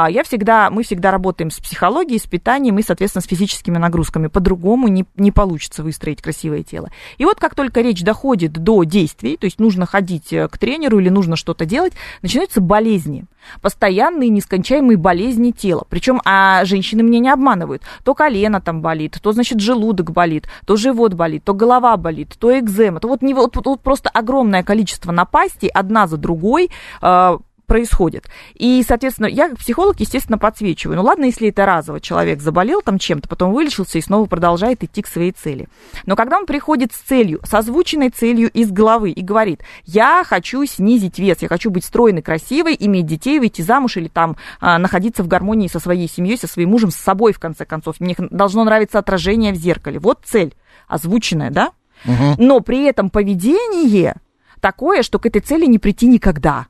[0.09, 4.27] Я всегда, мы всегда работаем с психологией, с питанием и, соответственно, с физическими нагрузками.
[4.27, 6.89] По-другому не, не получится выстроить красивое тело.
[7.17, 10.99] И вот как только речь доходит до действий, то есть нужно ходить э, к тренеру
[10.99, 13.25] или нужно что-то делать, начинаются болезни.
[13.61, 15.85] Постоянные нескончаемые болезни тела.
[15.89, 17.81] Причем, а женщины меня не обманывают.
[18.03, 22.57] То колено там болит, то, значит, желудок болит, то живот болит, то голова болит, то
[22.59, 22.99] экзема.
[22.99, 26.69] То вот, не, вот, вот просто огромное количество напастей, одна за другой,
[27.01, 27.37] э,
[27.69, 28.27] происходит.
[28.55, 30.97] И, соответственно, я как психолог, естественно, подсвечиваю.
[30.97, 35.03] Ну ладно, если это разово человек заболел там чем-то, потом вылечился и снова продолжает идти
[35.03, 35.69] к своей цели.
[36.05, 40.65] Но когда он приходит с целью, с озвученной целью из головы и говорит, я хочу
[40.65, 45.23] снизить вес, я хочу быть стройной, красивой, иметь детей, выйти замуж или там а, находиться
[45.23, 47.99] в гармонии со своей семьей, со своим мужем, с собой, в конце концов.
[47.99, 49.99] Мне должно нравиться отражение в зеркале.
[49.99, 50.55] Вот цель
[50.87, 51.71] озвученная, да?
[52.05, 52.35] Угу.
[52.43, 54.15] Но при этом поведение
[54.59, 56.65] такое, что к этой цели не прийти никогда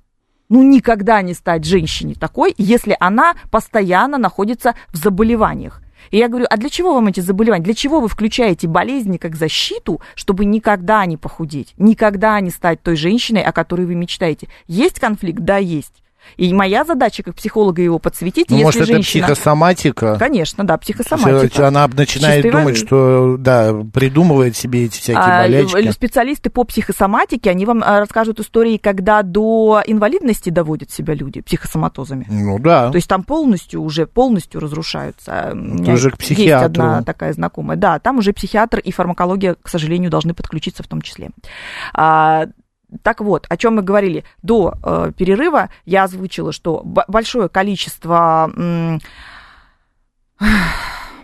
[0.49, 5.81] ну, никогда не стать женщине такой, если она постоянно находится в заболеваниях.
[6.11, 7.63] И я говорю, а для чего вам эти заболевания?
[7.63, 12.95] Для чего вы включаете болезни как защиту, чтобы никогда не похудеть, никогда не стать той
[12.95, 14.47] женщиной, о которой вы мечтаете?
[14.67, 15.39] Есть конфликт?
[15.39, 16.01] Да, есть.
[16.37, 19.25] И моя задача как психолога его подсветить, ну, если может, женщина...
[19.25, 20.17] это психосоматика?
[20.17, 21.67] Конечно, да, психосоматика.
[21.67, 25.91] Она начинает Чистой думать, что, да, придумывает себе эти всякие а, болячки.
[25.91, 32.25] Специалисты по психосоматике, они вам а, расскажут истории, когда до инвалидности доводят себя люди психосоматозами.
[32.29, 32.89] Ну, да.
[32.89, 35.55] То есть там полностью уже, полностью разрушаются.
[35.85, 36.43] Ты уже к психиатру.
[36.43, 37.77] Есть одна такая знакомая.
[37.77, 41.29] Да, там уже психиатр и фармакология, к сожалению, должны подключиться в том числе.
[43.03, 44.23] Так вот, о чем мы говорили.
[44.41, 48.99] До э, перерыва, я озвучила, что большое количество м-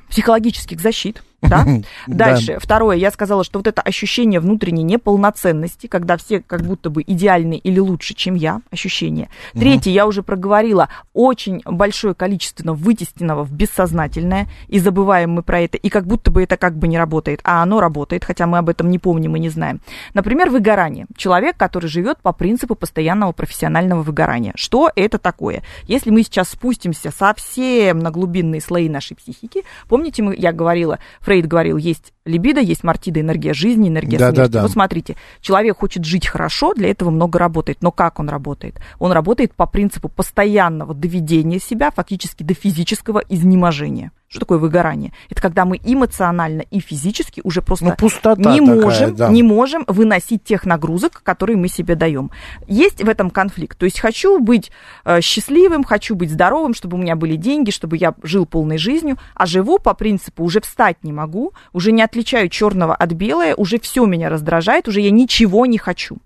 [0.09, 1.65] психологических защит да?
[2.07, 2.59] Дальше, да.
[2.59, 7.55] второе, я сказала, что вот это ощущение внутренней неполноценности, когда все как будто бы идеальны
[7.57, 9.29] или лучше, чем я, ощущение.
[9.53, 15.77] Третье, я уже проговорила, очень большое количество вытесненного в бессознательное, и забываем мы про это,
[15.77, 18.69] и как будто бы это как бы не работает, а оно работает, хотя мы об
[18.69, 19.81] этом не помним и не знаем.
[20.13, 21.05] Например, выгорание.
[21.15, 24.53] Человек, который живет по принципу постоянного профессионального выгорания.
[24.55, 25.63] Что это такое?
[25.83, 31.34] Если мы сейчас спустимся совсем на глубинные слои нашей психики, помните, мы, я говорила, Фрейд
[31.43, 34.51] говорил, есть либидо, есть мартида, энергия жизни, энергия да, смерти.
[34.51, 34.61] Да, да.
[34.63, 37.81] Вот смотрите, человек хочет жить хорошо, для этого много работает.
[37.81, 38.79] Но как он работает?
[38.99, 44.11] Он работает по принципу постоянного доведения себя фактически до физического изнеможения.
[44.35, 45.13] Что такое выгорание?
[45.29, 49.29] Это когда мы эмоционально и физически уже просто ну, пустота не, такая, можем, да.
[49.29, 52.31] не можем выносить тех нагрузок, которые мы себе даем.
[52.67, 53.77] Есть в этом конфликт.
[53.77, 54.71] То есть хочу быть
[55.05, 59.17] э, счастливым, хочу быть здоровым, чтобы у меня были деньги, чтобы я жил полной жизнью,
[59.35, 63.79] а живу по принципу уже встать не могу, уже не отличаю черного от белого, уже
[63.79, 66.17] все меня раздражает, уже я ничего не хочу.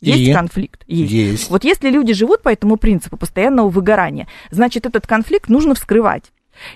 [0.00, 0.84] Есть и конфликт?
[0.86, 1.12] Есть.
[1.12, 1.50] есть.
[1.50, 6.30] Вот если люди живут по этому принципу постоянного выгорания, значит, этот конфликт нужно вскрывать.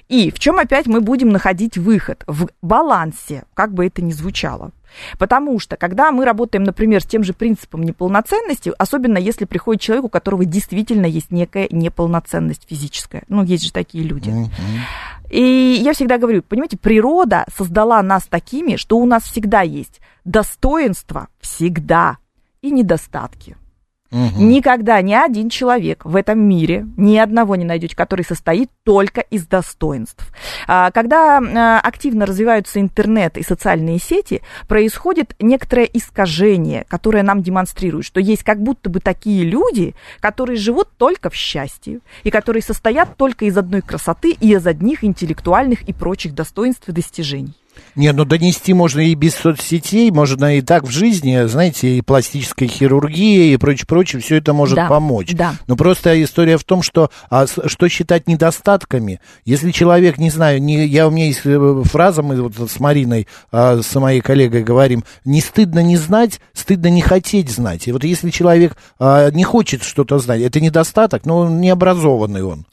[0.08, 2.24] И в чем опять мы будем находить выход?
[2.26, 4.72] В балансе, как бы это ни звучало.
[5.18, 10.04] Потому что, когда мы работаем, например, с тем же принципом неполноценности, особенно если приходит человек,
[10.04, 14.32] у которого действительно есть некая неполноценность физическая, ну, есть же такие люди.
[15.30, 21.28] И я всегда говорю, понимаете, природа создала нас такими, что у нас всегда есть достоинства,
[21.40, 22.18] всегда,
[22.62, 23.56] и недостатки.
[24.10, 24.42] Угу.
[24.42, 29.46] Никогда ни один человек в этом мире, ни одного не найдете, который состоит только из
[29.46, 30.32] достоинств.
[30.68, 38.06] А, когда а, активно развиваются интернет и социальные сети, происходит некоторое искажение, которое нам демонстрирует,
[38.06, 43.16] что есть как будто бы такие люди, которые живут только в счастье, и которые состоят
[43.16, 47.54] только из одной красоты и из одних интеллектуальных и прочих достоинств и достижений.
[47.94, 52.68] Не, ну донести можно и без соцсетей, можно и так в жизни, знаете, и пластическая
[52.68, 55.32] хирургия и прочее, прочее, все это может да, помочь.
[55.32, 55.54] Да.
[55.66, 59.20] Но просто история в том, что а, что считать недостатками.
[59.44, 63.26] Если человек, не знаю, не, я у меня есть э, фраза, мы вот с Мариной,
[63.50, 67.88] а, с моей коллегой говорим, не стыдно не знать, стыдно не хотеть знать.
[67.88, 72.66] И вот если человек а, не хочет что-то знать, это недостаток, но он необразованный он.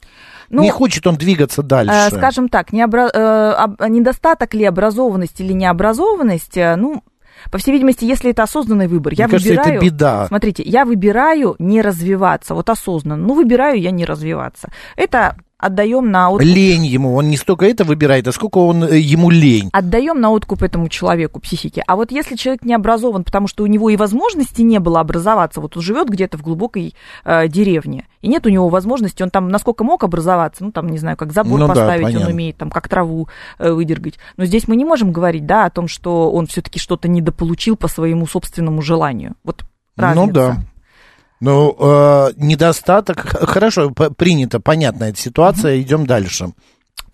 [0.50, 1.94] Ну, не хочет он двигаться дальше.
[1.94, 3.10] Э, скажем так, необра...
[3.12, 7.02] э, недостаток ли образованность или необразованность, э, ну,
[7.50, 9.74] по всей видимости, если это осознанный выбор, Мне я кажется, выбираю...
[9.76, 10.26] это беда.
[10.28, 14.70] Смотрите, я выбираю не развиваться, вот осознанно, ну, выбираю я не развиваться.
[14.96, 16.46] Это отдаем на откуп...
[16.46, 19.70] Лень ему, он не столько это выбирает, а сколько он э, ему лень.
[19.72, 21.82] Отдаем на откуп этому человеку, психике.
[21.86, 25.60] А вот если человек не образован, потому что у него и возможности не было образоваться,
[25.60, 29.48] вот он живет где-то в глубокой э, деревне, и нет у него возможности, он там
[29.48, 32.70] насколько мог образоваться, ну там, не знаю, как забор ну, поставить, да, он умеет там
[32.70, 34.18] как траву э, выдергать.
[34.36, 37.88] Но здесь мы не можем говорить, да, о том, что он все-таки что-то недополучил по
[37.88, 39.34] своему собственному желанию.
[39.44, 39.64] Вот
[39.96, 40.26] разница.
[40.26, 40.56] Ну да.
[41.44, 46.54] Ну, э, недостаток, хорошо, принято, понятна эта ситуация, идем дальше.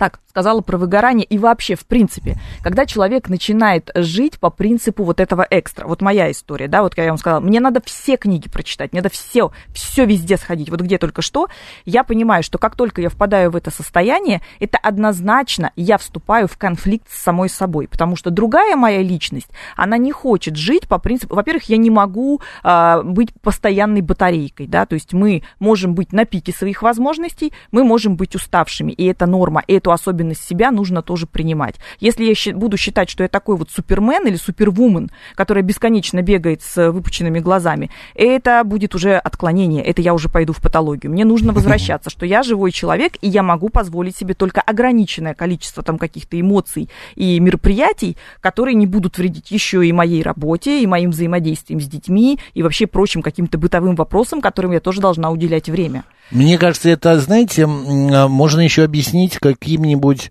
[0.01, 5.21] Так, сказала про выгорание и вообще, в принципе, когда человек начинает жить по принципу вот
[5.21, 8.93] этого экстра, вот моя история, да, вот я вам сказала, мне надо все книги прочитать,
[8.93, 11.49] мне надо все, все везде сходить, вот где только что,
[11.85, 16.57] я понимаю, что как только я впадаю в это состояние, это однозначно я вступаю в
[16.57, 21.35] конфликт с самой собой, потому что другая моя личность, она не хочет жить по принципу,
[21.35, 26.25] во-первых, я не могу а, быть постоянной батарейкой, да, то есть мы можем быть на
[26.25, 31.03] пике своих возможностей, мы можем быть уставшими, и это норма, и эту особенность себя нужно
[31.03, 31.77] тоже принимать.
[31.99, 36.91] Если я буду считать, что я такой вот супермен или супервумен, которая бесконечно бегает с
[36.91, 41.13] выпученными глазами, это будет уже отклонение, это я уже пойду в патологию.
[41.13, 45.83] Мне нужно возвращаться, что я живой человек, и я могу позволить себе только ограниченное количество
[45.83, 51.11] там каких-то эмоций и мероприятий, которые не будут вредить еще и моей работе, и моим
[51.11, 56.05] взаимодействием с детьми, и вообще прочим каким-то бытовым вопросам, которым я тоже должна уделять время.
[56.31, 60.31] Мне кажется, это, знаете, а, можно еще объяснить каким-нибудь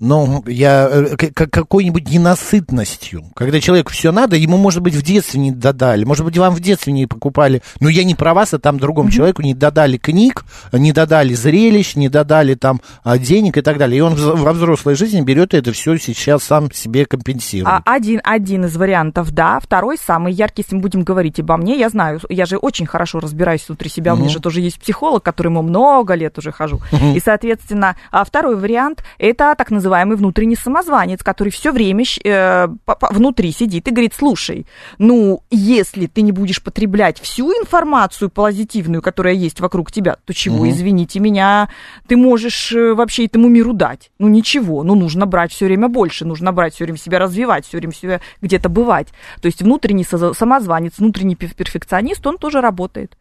[0.00, 3.24] ну, я э, какой-нибудь ненасытностью.
[3.34, 6.60] Когда человеку все надо, ему, может быть, в детстве не додали, может быть, вам в
[6.60, 7.62] детстве не покупали.
[7.80, 9.12] Но я не про вас, а там другому mm-hmm.
[9.12, 13.98] человеку не додали книг, не додали зрелищ, не додали там а, денег и так далее.
[13.98, 17.82] И он во взрослой жизни берет это все сейчас сам себе компенсирует.
[17.84, 19.58] А один, один из вариантов, да.
[19.60, 23.18] Второй, самый яркий, если мы будем говорить обо мне, я знаю, я же очень хорошо
[23.18, 24.14] разбираюсь внутри себя, mm-hmm.
[24.14, 26.80] у меня же тоже есть психолог, которому много лет уже хожу.
[26.92, 27.12] Mm-hmm.
[27.16, 32.68] И, соответственно, а второй вариант, это так называемый называемый внутренний самозванец, который все время э,
[33.10, 34.66] внутри сидит и говорит, слушай,
[34.98, 40.58] ну, если ты не будешь потреблять всю информацию позитивную, которая есть вокруг тебя, то чего,
[40.58, 40.68] угу.
[40.68, 41.70] извините меня,
[42.06, 44.10] ты можешь э, вообще этому миру дать?
[44.18, 47.78] Ну, ничего, ну, нужно брать все время больше, нужно брать все время себя развивать, все
[47.78, 49.08] время себя где-то бывать.
[49.40, 53.16] То есть внутренний самозванец, внутренний перфекционист, он тоже работает.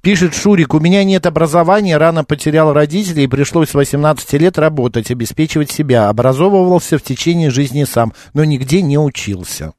[0.00, 5.10] Пишет Шурик, у меня нет образования, рано потерял родителей и пришлось с 18 лет работать,
[5.10, 6.08] обеспечивать себя.
[6.08, 9.74] Образовывался в течение жизни сам, но нигде не учился.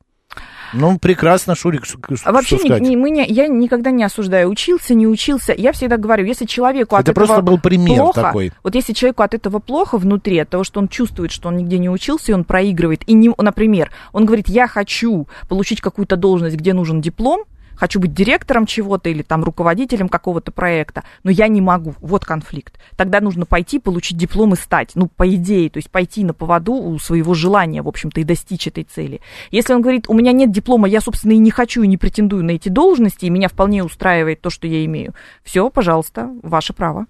[0.74, 4.50] Ну, прекрасно, Шурик, что, а Вообще, что не, не, мы не, я никогда не осуждаю,
[4.50, 5.54] учился, не учился.
[5.56, 8.52] Я всегда говорю, если человеку Это от этого просто был пример плохо, такой.
[8.64, 11.78] вот если человеку от этого плохо внутри, от того, что он чувствует, что он нигде
[11.78, 16.56] не учился, и он проигрывает, и, не, например, он говорит, я хочу получить какую-то должность,
[16.56, 17.44] где нужен диплом,
[17.76, 21.96] хочу быть директором чего-то или там руководителем какого-то проекта, но я не могу.
[22.00, 22.80] Вот конфликт.
[22.96, 24.92] Тогда нужно пойти, получить диплом и стать.
[24.96, 28.68] Ну, по идее, то есть пойти на поводу у своего желания, в общем-то, и достичь
[28.68, 29.22] этой цели.
[29.52, 32.44] Если он говорит, у меня нет диплома, я, собственно, и не хочу, и не претендую
[32.44, 35.14] на эти должности, и меня вполне устраивает то, что я имею,
[35.44, 37.08] все, пожалуйста, ваше право.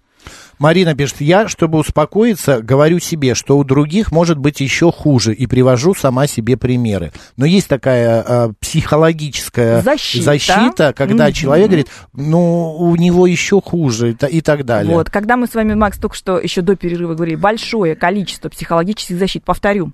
[0.60, 5.48] Марина пишет, я, чтобы успокоиться, говорю себе, что у других может быть еще хуже, и
[5.48, 7.12] привожу сама себе примеры.
[7.38, 11.34] Но есть такая э, психологическая защита, защита когда mm-hmm.
[11.34, 14.96] человек говорит, ну, у него еще хуже и, и так далее.
[14.96, 19.18] Вот, когда мы с вами, Макс, только что еще до перерыва говорили, большое количество психологических
[19.18, 19.92] защит, повторю,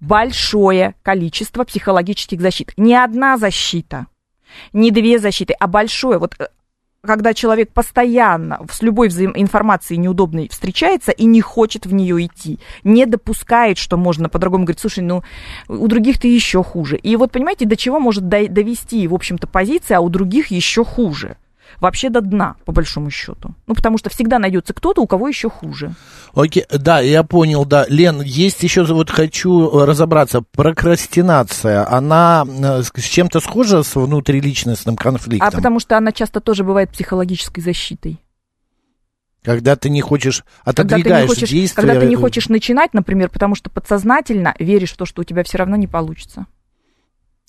[0.00, 2.72] большое количество психологических защит.
[2.76, 4.06] Не одна защита,
[4.72, 6.18] не две защиты, а большое.
[6.18, 6.46] Вот э,
[7.06, 13.06] когда человек постоянно с любой информацией неудобной встречается и не хочет в нее идти, не
[13.06, 15.22] допускает, что можно по-другому говорить, слушай, ну,
[15.68, 16.96] у других ты еще хуже.
[16.96, 21.36] И вот понимаете, до чего может довести, в общем-то, позиция, а у других еще хуже
[21.80, 23.54] вообще до дна, по большому счету.
[23.66, 25.94] Ну, потому что всегда найдется кто-то, у кого еще хуже.
[26.34, 27.86] Окей, да, я понял, да.
[27.88, 35.48] Лен, есть еще, вот хочу разобраться, прокрастинация, она э, с чем-то схожа с внутриличностным конфликтом?
[35.48, 38.20] А потому что она часто тоже бывает психологической защитой.
[39.46, 41.82] Когда ты не хочешь, отодвигаешь когда ты не хочешь, действия.
[41.82, 45.44] Когда ты не хочешь начинать, например, потому что подсознательно веришь в то, что у тебя
[45.44, 46.46] все равно не получится.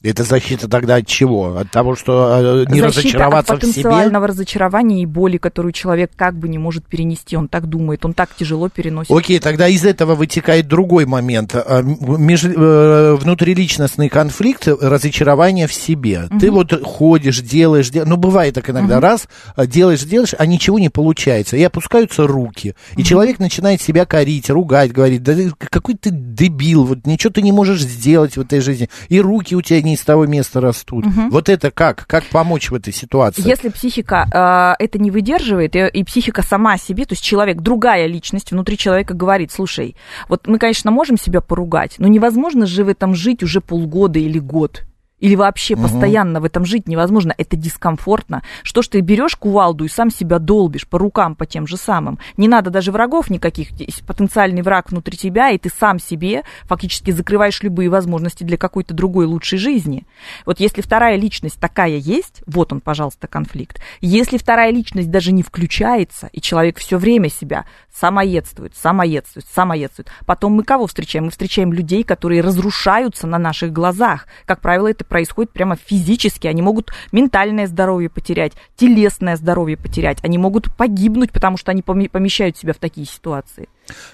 [0.04, 1.58] Это защита тогда от чего?
[1.58, 6.38] От того, что э, не защита разочароваться от потенциального разочарования и боли, которую человек как
[6.38, 7.36] бы не может перенести.
[7.36, 9.10] Он так думает, он так тяжело переносит.
[9.10, 11.56] Окей, тогда из этого вытекает другой момент.
[11.56, 16.28] А, меж, э, внутриличностный конфликт, разочарование в себе.
[16.30, 16.40] Угу.
[16.40, 18.08] Ты вот ходишь, делаешь, делаешь.
[18.08, 18.98] Ну, бывает так иногда.
[18.98, 19.02] Угу.
[19.02, 19.28] Раз,
[19.66, 21.58] делаешь, делаешь, а ничего не получается.
[21.58, 22.76] И опускаются руки.
[22.92, 23.02] И угу.
[23.02, 27.82] человек начинает себя корить, ругать, говорит, да какой ты дебил, вот ничего ты не можешь
[27.82, 28.92] сделать в этой жизни.
[29.10, 31.06] И руки у тебя не из того места растут.
[31.06, 31.30] Угу.
[31.30, 32.06] Вот это как?
[32.08, 33.48] Как помочь в этой ситуации?
[33.48, 38.08] Если психика э, это не выдерживает, и, и психика сама себе, то есть человек, другая
[38.08, 39.96] личность внутри человека говорит, слушай,
[40.28, 44.40] вот мы, конечно, можем себя поругать, но невозможно же в этом жить уже полгода или
[44.40, 44.84] год.
[45.20, 45.84] Или вообще угу.
[45.84, 47.34] постоянно в этом жить невозможно.
[47.38, 48.44] Это дискомфортно.
[48.62, 52.20] Что ж ты берешь кувалду и сам себя долбишь по рукам, по тем же самым.
[52.38, 53.72] Не надо даже врагов никаких.
[53.80, 58.94] Есть потенциальный враг внутри тебя, и ты сам себе фактически закрываешь любые возможности для какой-то
[58.94, 60.06] другой лучшей жизни.
[60.46, 63.82] Вот если вторая личность такая есть, вот он, пожалуйста, конфликт.
[64.02, 70.54] Если вторая личность даже не включается, и человек все время себя самоедствует, самоедствует, самоедствует, потом
[70.54, 71.26] мы кого встречаем?
[71.26, 74.28] Мы встречаем людей, которые разрушаются на наших глазах.
[74.46, 76.48] Как правило, это происходит прямо физически.
[76.48, 80.18] Они могут ментальное здоровье потерять, телесное здоровье потерять.
[80.24, 83.70] Они могут погибнуть, потому что они помещают себя в такие ситуации.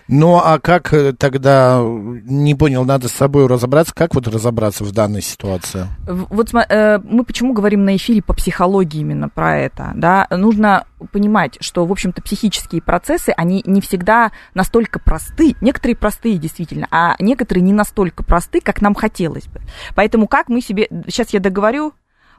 [0.08, 4.92] Ну, а как э, тогда, не понял, надо с собой разобраться, как вот разобраться в
[4.92, 5.88] данной ситуации?
[6.08, 11.58] Вот э, мы почему говорим на эфире по психологии именно про это, да, нужно понимать,
[11.60, 17.64] что, в общем-то, психические процессы, они не всегда настолько просты, некоторые простые действительно, а некоторые
[17.64, 19.62] не настолько просты, как нам хотелось бы.
[19.96, 21.94] Поэтому как мы себе, сейчас я договорю,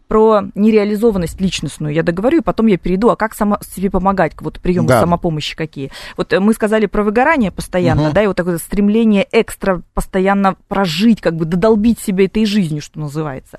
[0.08, 4.60] про нереализованность личностную я договорю, и потом я перейду, а как само, себе помогать, вот
[4.60, 5.00] приемы да.
[5.00, 5.90] самопомощи какие.
[6.16, 8.14] Вот э, мы сказали про выгорание постоянно, угу.
[8.14, 13.00] да, и вот такое стремление экстра постоянно прожить, как бы додолбить себя этой жизнью, что
[13.00, 13.58] называется.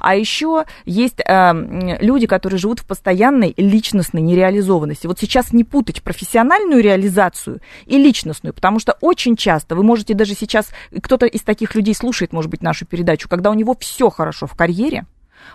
[0.00, 5.06] А еще есть э, люди, которые живут в постоянной личностной нереализованности.
[5.06, 10.34] Вот сейчас не путать профессиональную реализацию и личностную, потому что очень часто вы можете даже
[10.34, 10.68] сейчас,
[11.02, 14.54] кто-то из таких людей слушает, может быть, нашу передачу, когда у него все хорошо в
[14.54, 15.06] карьере,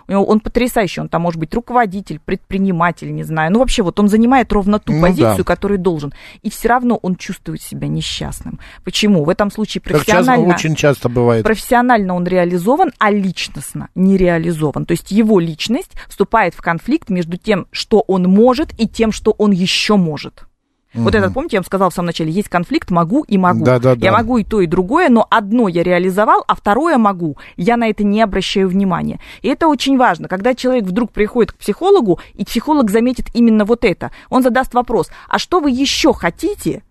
[0.08, 3.52] он потрясающий, он там может быть руководитель, предприниматель, не знаю.
[3.52, 5.44] Ну, вообще, вот он занимает ровно ту ну, позицию, да.
[5.44, 6.12] которую должен.
[6.42, 8.58] И все равно он чувствует себя несчастным.
[8.84, 9.24] Почему?
[9.24, 10.46] В этом случае профессионально...
[10.46, 11.44] Как очень часто бывает.
[11.44, 14.86] Профессионально он реализован, а личностно не реализован.
[14.86, 19.32] То есть его личность вступает в конфликт между тем, что он может, и тем, что
[19.32, 20.46] он еще может.
[20.94, 21.04] Угу.
[21.04, 23.64] Вот этот, помните, я вам сказала в самом начале, есть конфликт, могу и могу.
[23.64, 24.04] Да, да, да.
[24.04, 27.38] Я могу и то, и другое, но одно я реализовал, а второе могу.
[27.56, 29.20] Я на это не обращаю внимания.
[29.40, 30.28] И это очень важно.
[30.28, 35.10] Когда человек вдруг приходит к психологу, и психолог заметит именно вот это, он задаст вопрос,
[35.28, 36.82] а что вы еще хотите,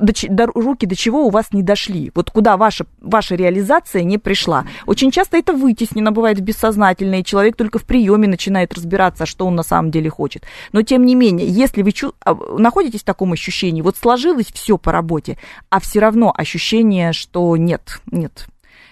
[0.00, 4.18] до, до, руки до чего у вас не дошли, вот куда ваша, ваша реализация не
[4.18, 4.64] пришла.
[4.86, 9.46] Очень часто это вытеснено бывает в бессознательное, и человек только в приеме начинает разбираться, что
[9.46, 10.44] он на самом деле хочет.
[10.72, 14.78] Но тем не менее, если вы чу- а, находитесь в таком ощущении, вот сложилось все
[14.78, 15.38] по работе,
[15.70, 18.46] а все равно ощущение, что нет, нет,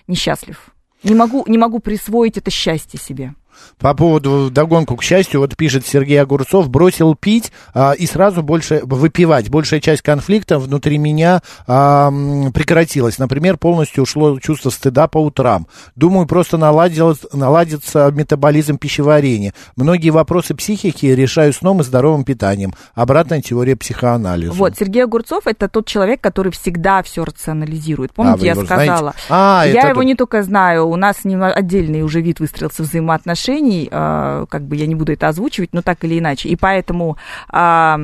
[0.07, 0.73] несчастлив.
[1.03, 3.35] Не могу, не могу присвоить это счастье себе.
[3.79, 8.81] По поводу догонку, к счастью, вот пишет Сергей Огурцов, бросил пить а, и сразу больше
[8.85, 9.51] выпивать.
[9.51, 12.11] Большая часть конфликта внутри меня а,
[12.55, 13.19] прекратилась.
[13.19, 15.67] Например, полностью ушло чувство стыда по утрам.
[15.97, 19.53] Думаю, просто наладилось, наладится метаболизм пищеварения.
[19.77, 22.75] Многие вопросы психики решаю сном и здоровым питанием.
[22.95, 24.53] Обратная теория психоанализа.
[24.53, 28.13] Вот, Сергей Огурцов это тот человек, который всегда все рационализирует.
[28.13, 29.15] Помните, а, я сказала?
[29.29, 30.05] А, я его тот...
[30.05, 34.63] не только знаю, у нас с ним отдельный уже вид выстроился взаимоотношений отношений, а, как
[34.63, 36.49] бы я не буду это озвучивать, но так или иначе.
[36.49, 37.17] И поэтому
[37.49, 37.99] а,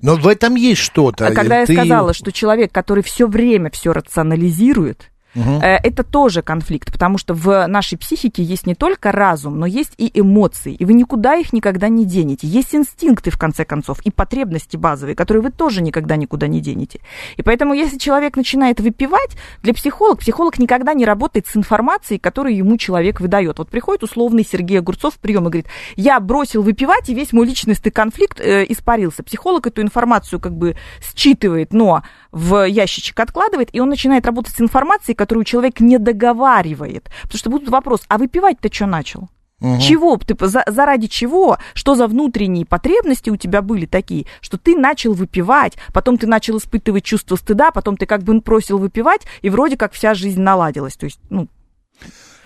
[0.00, 1.26] но в этом есть что-то.
[1.26, 1.72] А когда Ты...
[1.72, 5.60] я сказала, что человек, который все время все рационализирует, Угу.
[5.60, 10.10] Это тоже конфликт, потому что в нашей психике есть не только разум, но есть и
[10.18, 12.46] эмоции, и вы никуда их никогда не денете.
[12.46, 17.00] Есть инстинкты, в конце концов, и потребности базовые, которые вы тоже никогда никуда не денете.
[17.36, 22.56] И поэтому, если человек начинает выпивать, для психолога, психолог никогда не работает с информацией, которую
[22.56, 23.58] ему человек выдает.
[23.58, 25.66] Вот приходит условный Сергей Огурцов в прием и говорит,
[25.96, 29.22] я бросил выпивать, и весь мой личностный конфликт э, испарился.
[29.22, 30.76] Психолог эту информацию как бы
[31.14, 32.02] считывает, но
[32.32, 37.10] в ящичек откладывает, и он начинает работать с информацией, которую человек не договаривает.
[37.22, 39.28] Потому что будут вопрос, а выпивать-то что начал?
[39.60, 39.80] Угу.
[39.80, 41.58] Чего ты за, заради чего?
[41.74, 46.58] Что за внутренние потребности у тебя были такие, что ты начал выпивать, потом ты начал
[46.58, 50.96] испытывать чувство стыда, потом ты как бы просил выпивать, и вроде как вся жизнь наладилась.
[50.96, 51.48] То есть, ну.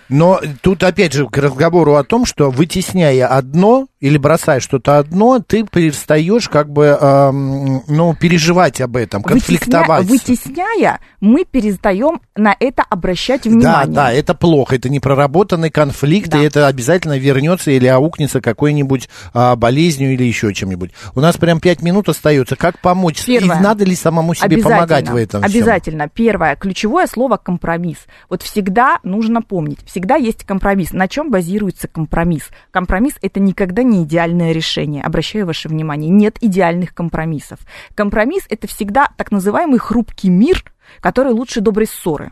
[0.09, 5.39] Но тут опять же к разговору о том, что вытесняя одно, или бросаешь что-то одно,
[5.39, 10.05] ты перестаешь как бы, э, ну, переживать об этом, конфликтовать.
[10.05, 13.87] Вытесня, вытесняя, мы перестаем на это обращать внимание.
[13.87, 16.39] Да, да, это плохо, это непроработанный конфликт, да.
[16.39, 20.91] и это обязательно вернется или аукнется какой-нибудь а, болезнью или еще чем-нибудь.
[21.15, 22.55] У нас прям пять минут остается.
[22.55, 23.23] Как помочь?
[23.25, 23.57] Первое.
[23.57, 25.43] И надо ли самому себе помогать в этом?
[25.43, 26.03] Обязательно.
[26.03, 26.11] Всем?
[26.13, 27.99] Первое, ключевое слово компромисс.
[28.29, 30.91] Вот всегда нужно помнить, всегда есть компромисс.
[30.91, 32.49] На чем базируется компромисс?
[32.71, 35.03] Компромисс это никогда не идеальное решение.
[35.03, 37.59] Обращаю ваше внимание, нет идеальных компромиссов.
[37.93, 40.63] Компромисс– это всегда так называемый хрупкий мир,
[40.99, 42.31] который лучше доброй ссоры.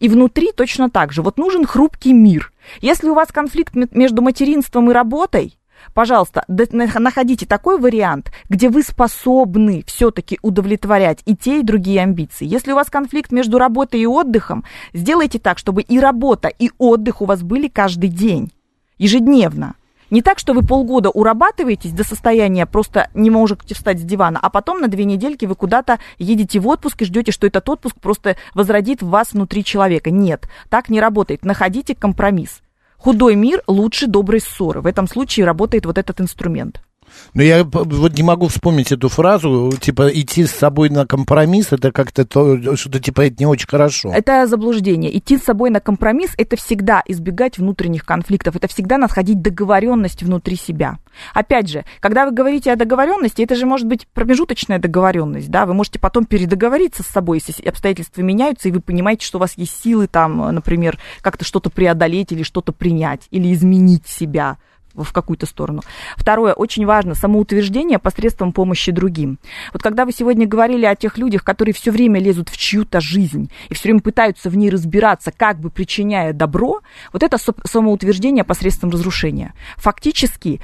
[0.00, 1.22] И внутри точно так же.
[1.22, 2.52] Вот нужен хрупкий мир.
[2.80, 5.56] Если у вас конфликт между материнством и работой,
[5.94, 12.46] пожалуйста, находите такой вариант, где вы способны все-таки удовлетворять и те, и другие амбиции.
[12.46, 17.22] Если у вас конфликт между работой и отдыхом, сделайте так, чтобы и работа, и отдых
[17.22, 18.52] у вас были каждый день,
[18.98, 19.74] ежедневно.
[20.10, 24.50] Не так, что вы полгода урабатываетесь до состояния, просто не можете встать с дивана, а
[24.50, 28.36] потом на две недельки вы куда-то едете в отпуск и ждете, что этот отпуск просто
[28.54, 30.10] возродит вас внутри человека.
[30.10, 31.44] Нет, так не работает.
[31.44, 32.62] Находите компромисс.
[32.98, 34.80] Худой мир лучше доброй ссоры.
[34.80, 36.82] В этом случае работает вот этот инструмент.
[37.34, 41.92] Но я вот не могу вспомнить эту фразу, типа, идти с собой на компромисс, это
[41.92, 44.12] как-то то, что-то, типа, это не очень хорошо.
[44.12, 45.16] Это заблуждение.
[45.16, 50.56] Идти с собой на компромисс, это всегда избегать внутренних конфликтов, это всегда находить договоренность внутри
[50.56, 50.98] себя.
[51.34, 55.74] Опять же, когда вы говорите о договоренности, это же может быть промежуточная договоренность, да, вы
[55.74, 59.82] можете потом передоговориться с собой, если обстоятельства меняются, и вы понимаете, что у вас есть
[59.82, 64.58] силы там, например, как-то что-то преодолеть или что-то принять, или изменить себя
[65.04, 65.82] в какую-то сторону.
[66.16, 69.38] Второе, очень важно, самоутверждение посредством помощи другим.
[69.72, 73.50] Вот когда вы сегодня говорили о тех людях, которые все время лезут в чью-то жизнь
[73.68, 76.80] и все время пытаются в ней разбираться, как бы причиняя добро,
[77.12, 79.54] вот это самоутверждение посредством разрушения.
[79.76, 80.60] Фактически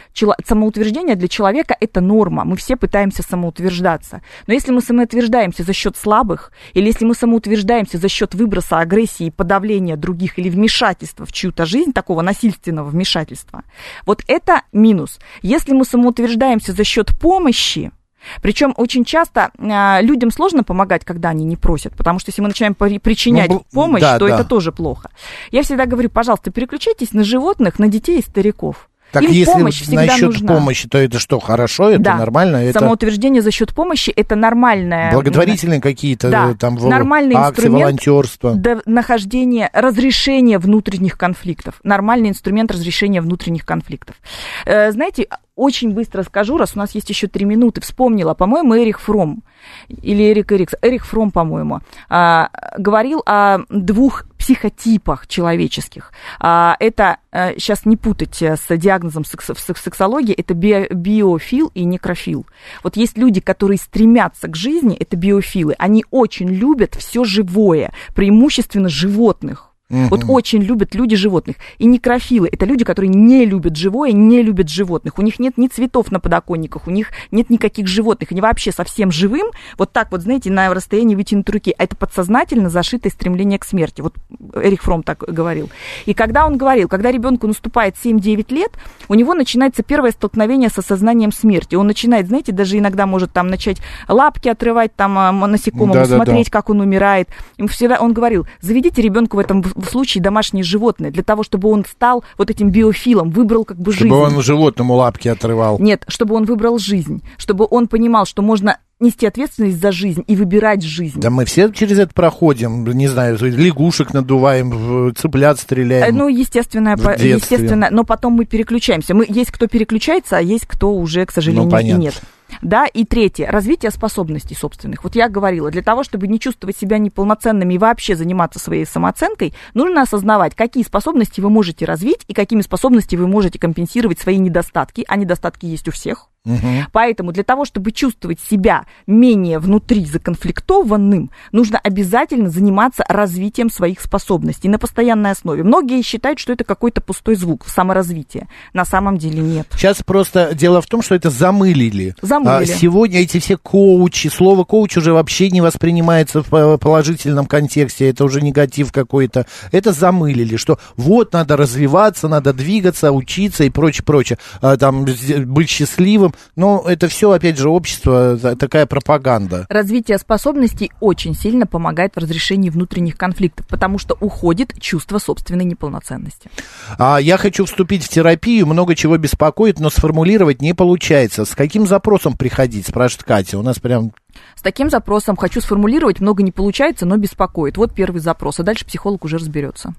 [0.47, 2.45] самоутверждение для человека это норма.
[2.45, 4.23] Мы все пытаемся самоутверждаться.
[4.47, 9.31] Но если мы самоутверждаемся за счет слабых, или если мы самоутверждаемся за счет выброса агрессии,
[9.31, 13.65] подавления других или вмешательства в чью-то жизнь, такого насильственного вмешательства,
[14.07, 15.19] вот это минус.
[15.43, 17.93] Если мы самоутверждаемся за счет помощи,
[18.41, 22.49] причем очень часто а, людям сложно помогать, когда они не просят, потому что если мы
[22.49, 24.35] начинаем причинять ну, помощь, да, то да.
[24.35, 25.11] это тоже плохо.
[25.51, 28.89] Я всегда говорю, пожалуйста, переключайтесь на животных, на детей и стариков.
[29.13, 30.55] Так Или если помощь всегда насчет нужна.
[30.55, 32.17] помощи, то это что, хорошо, это да.
[32.17, 32.57] нормально?
[32.57, 32.79] Это...
[32.79, 35.13] Самоутверждение за счет помощи это нормальное.
[35.13, 36.55] Благотворительные какие-то да.
[36.55, 38.55] там нормальный акции, волонтерство.
[38.55, 41.75] До нахождения, разрешения внутренних конфликтов.
[41.83, 44.17] Нормальный инструмент разрешения внутренних конфликтов.
[44.65, 49.01] Э, знаете, очень быстро скажу, раз у нас есть еще три минуты, вспомнила, по-моему, Эрих
[49.01, 49.43] Фром
[49.89, 52.49] или Эрик Эрикс, Эрих Фром, по-моему, а,
[52.79, 56.13] говорил о двух психотипах человеческих.
[56.41, 62.47] А, это, сейчас э, не путать э, с диагнозом в сексологии, это биофил и некрофил.
[62.83, 68.89] Вот есть люди, которые стремятся к жизни, это биофилы, они очень любят все живое, преимущественно
[68.89, 69.72] животных.
[69.93, 70.09] Угу.
[70.09, 71.57] Вот очень любят люди животных.
[71.77, 75.19] И некрофилы– это люди, которые не любят живое, не любят животных.
[75.19, 78.33] У них нет ни цветов на подоконниках, у них нет никаких животных.
[78.33, 81.75] Они вообще совсем живым, вот так вот, знаете, на расстоянии вытянутой руки.
[81.77, 84.01] А это подсознательно зашитое стремление к смерти.
[84.01, 84.15] Вот
[84.55, 85.71] Эрих Фром так говорил.
[86.07, 88.73] И когда он говорил, когда ребенку наступает 7-9 лет,
[89.09, 91.75] у него начинается первое столкновение с осознанием смерти.
[91.75, 96.47] Он начинает, знаете, даже иногда может там начать лапки отрывать там а, насекомому, да, смотреть,
[96.47, 96.59] да, да.
[96.59, 97.29] как он умирает.
[97.59, 101.69] Ему всегда он говорил, заведите ребенку в этом в случае домашнее животное, для того, чтобы
[101.69, 104.15] он стал вот этим биофилом, выбрал как бы чтобы жизнь.
[104.15, 105.79] Чтобы он животному лапки отрывал.
[105.79, 110.37] Нет, чтобы он выбрал жизнь, чтобы он понимал, что можно нести ответственность за жизнь и
[110.37, 111.21] выбирать жизнь.
[111.21, 116.17] Да мы все через это проходим, не знаю, лягушек надуваем, цыплят стреляем.
[116.17, 119.15] Ну, естественно, по, естественно, но потом мы переключаемся.
[119.15, 122.23] Мы, есть кто переключается, а есть кто уже, к сожалению, ну, и нет.
[122.61, 125.05] Да, и третье, развитие способностей собственных.
[125.05, 129.55] Вот я говорила, для того, чтобы не чувствовать себя неполноценными и вообще заниматься своей самооценкой,
[129.75, 135.05] нужно осознавать, какие способности вы можете развить и какими способностями вы можете компенсировать свои недостатки,
[135.09, 136.32] а недостатки есть у всех.
[136.45, 136.87] Угу.
[136.91, 144.69] Поэтому для того, чтобы чувствовать себя менее внутри законфликтованным, нужно обязательно заниматься развитием своих способностей
[144.69, 145.63] на постоянной основе.
[145.63, 148.49] Многие считают, что это какой-то пустой звук, саморазвитие.
[148.73, 149.69] На самом деле нет.
[149.77, 152.17] Сейчас просто дело в том, что это замылили.
[152.23, 152.73] Замылили.
[152.73, 158.25] А сегодня эти все коучи, слово коуч уже вообще не воспринимается в положительном контексте, это
[158.25, 159.47] уже негатив какой-то.
[159.71, 164.39] Это замылили, что вот надо развиваться, надо двигаться, учиться и прочее, прочее.
[164.61, 169.67] А, там быть счастливым но это все, опять же, общество, такая пропаганда.
[169.69, 176.51] Развитие способностей очень сильно помогает в разрешении внутренних конфликтов, потому что уходит чувство собственной неполноценности.
[176.99, 181.45] А я хочу вступить в терапию, много чего беспокоит, но сформулировать не получается.
[181.45, 183.59] С каким запросом приходить, спрашивает Катя.
[183.59, 184.13] У нас прям
[184.55, 187.77] с таким запросом хочу сформулировать, много не получается, но беспокоит.
[187.77, 189.95] Вот первый запрос, а дальше психолог уже разберется.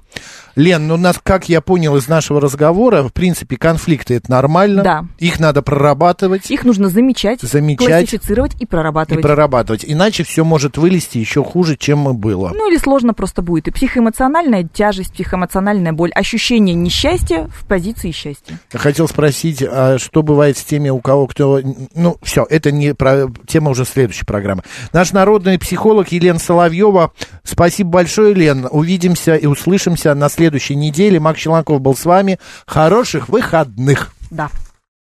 [0.55, 4.83] Лен, ну нас, как я понял из нашего разговора, в принципе, конфликты это нормально.
[4.83, 5.05] Да.
[5.17, 6.49] Их надо прорабатывать.
[6.51, 9.19] Их нужно замечать, замечать классифицировать и прорабатывать.
[9.19, 9.83] И прорабатывать.
[9.85, 12.51] Иначе все может вылезти еще хуже, чем было.
[12.53, 13.67] Ну или сложно просто будет.
[13.67, 18.59] И психоэмоциональная тяжесть, психоэмоциональная боль, ощущение несчастья в позиции счастья.
[18.71, 21.61] Я хотел спросить, а что бывает с теми, у кого кто...
[21.95, 23.27] Ну, все, это не про...
[23.47, 24.63] тема уже следующая программы.
[24.91, 27.11] Наш народный психолог Елена Соловьева.
[27.43, 28.67] Спасибо большое, Лен.
[28.69, 31.19] Увидимся и услышимся на следующей неделе.
[31.19, 32.39] Макс Челанков был с вами.
[32.65, 34.13] Хороших выходных.
[34.31, 34.49] Да.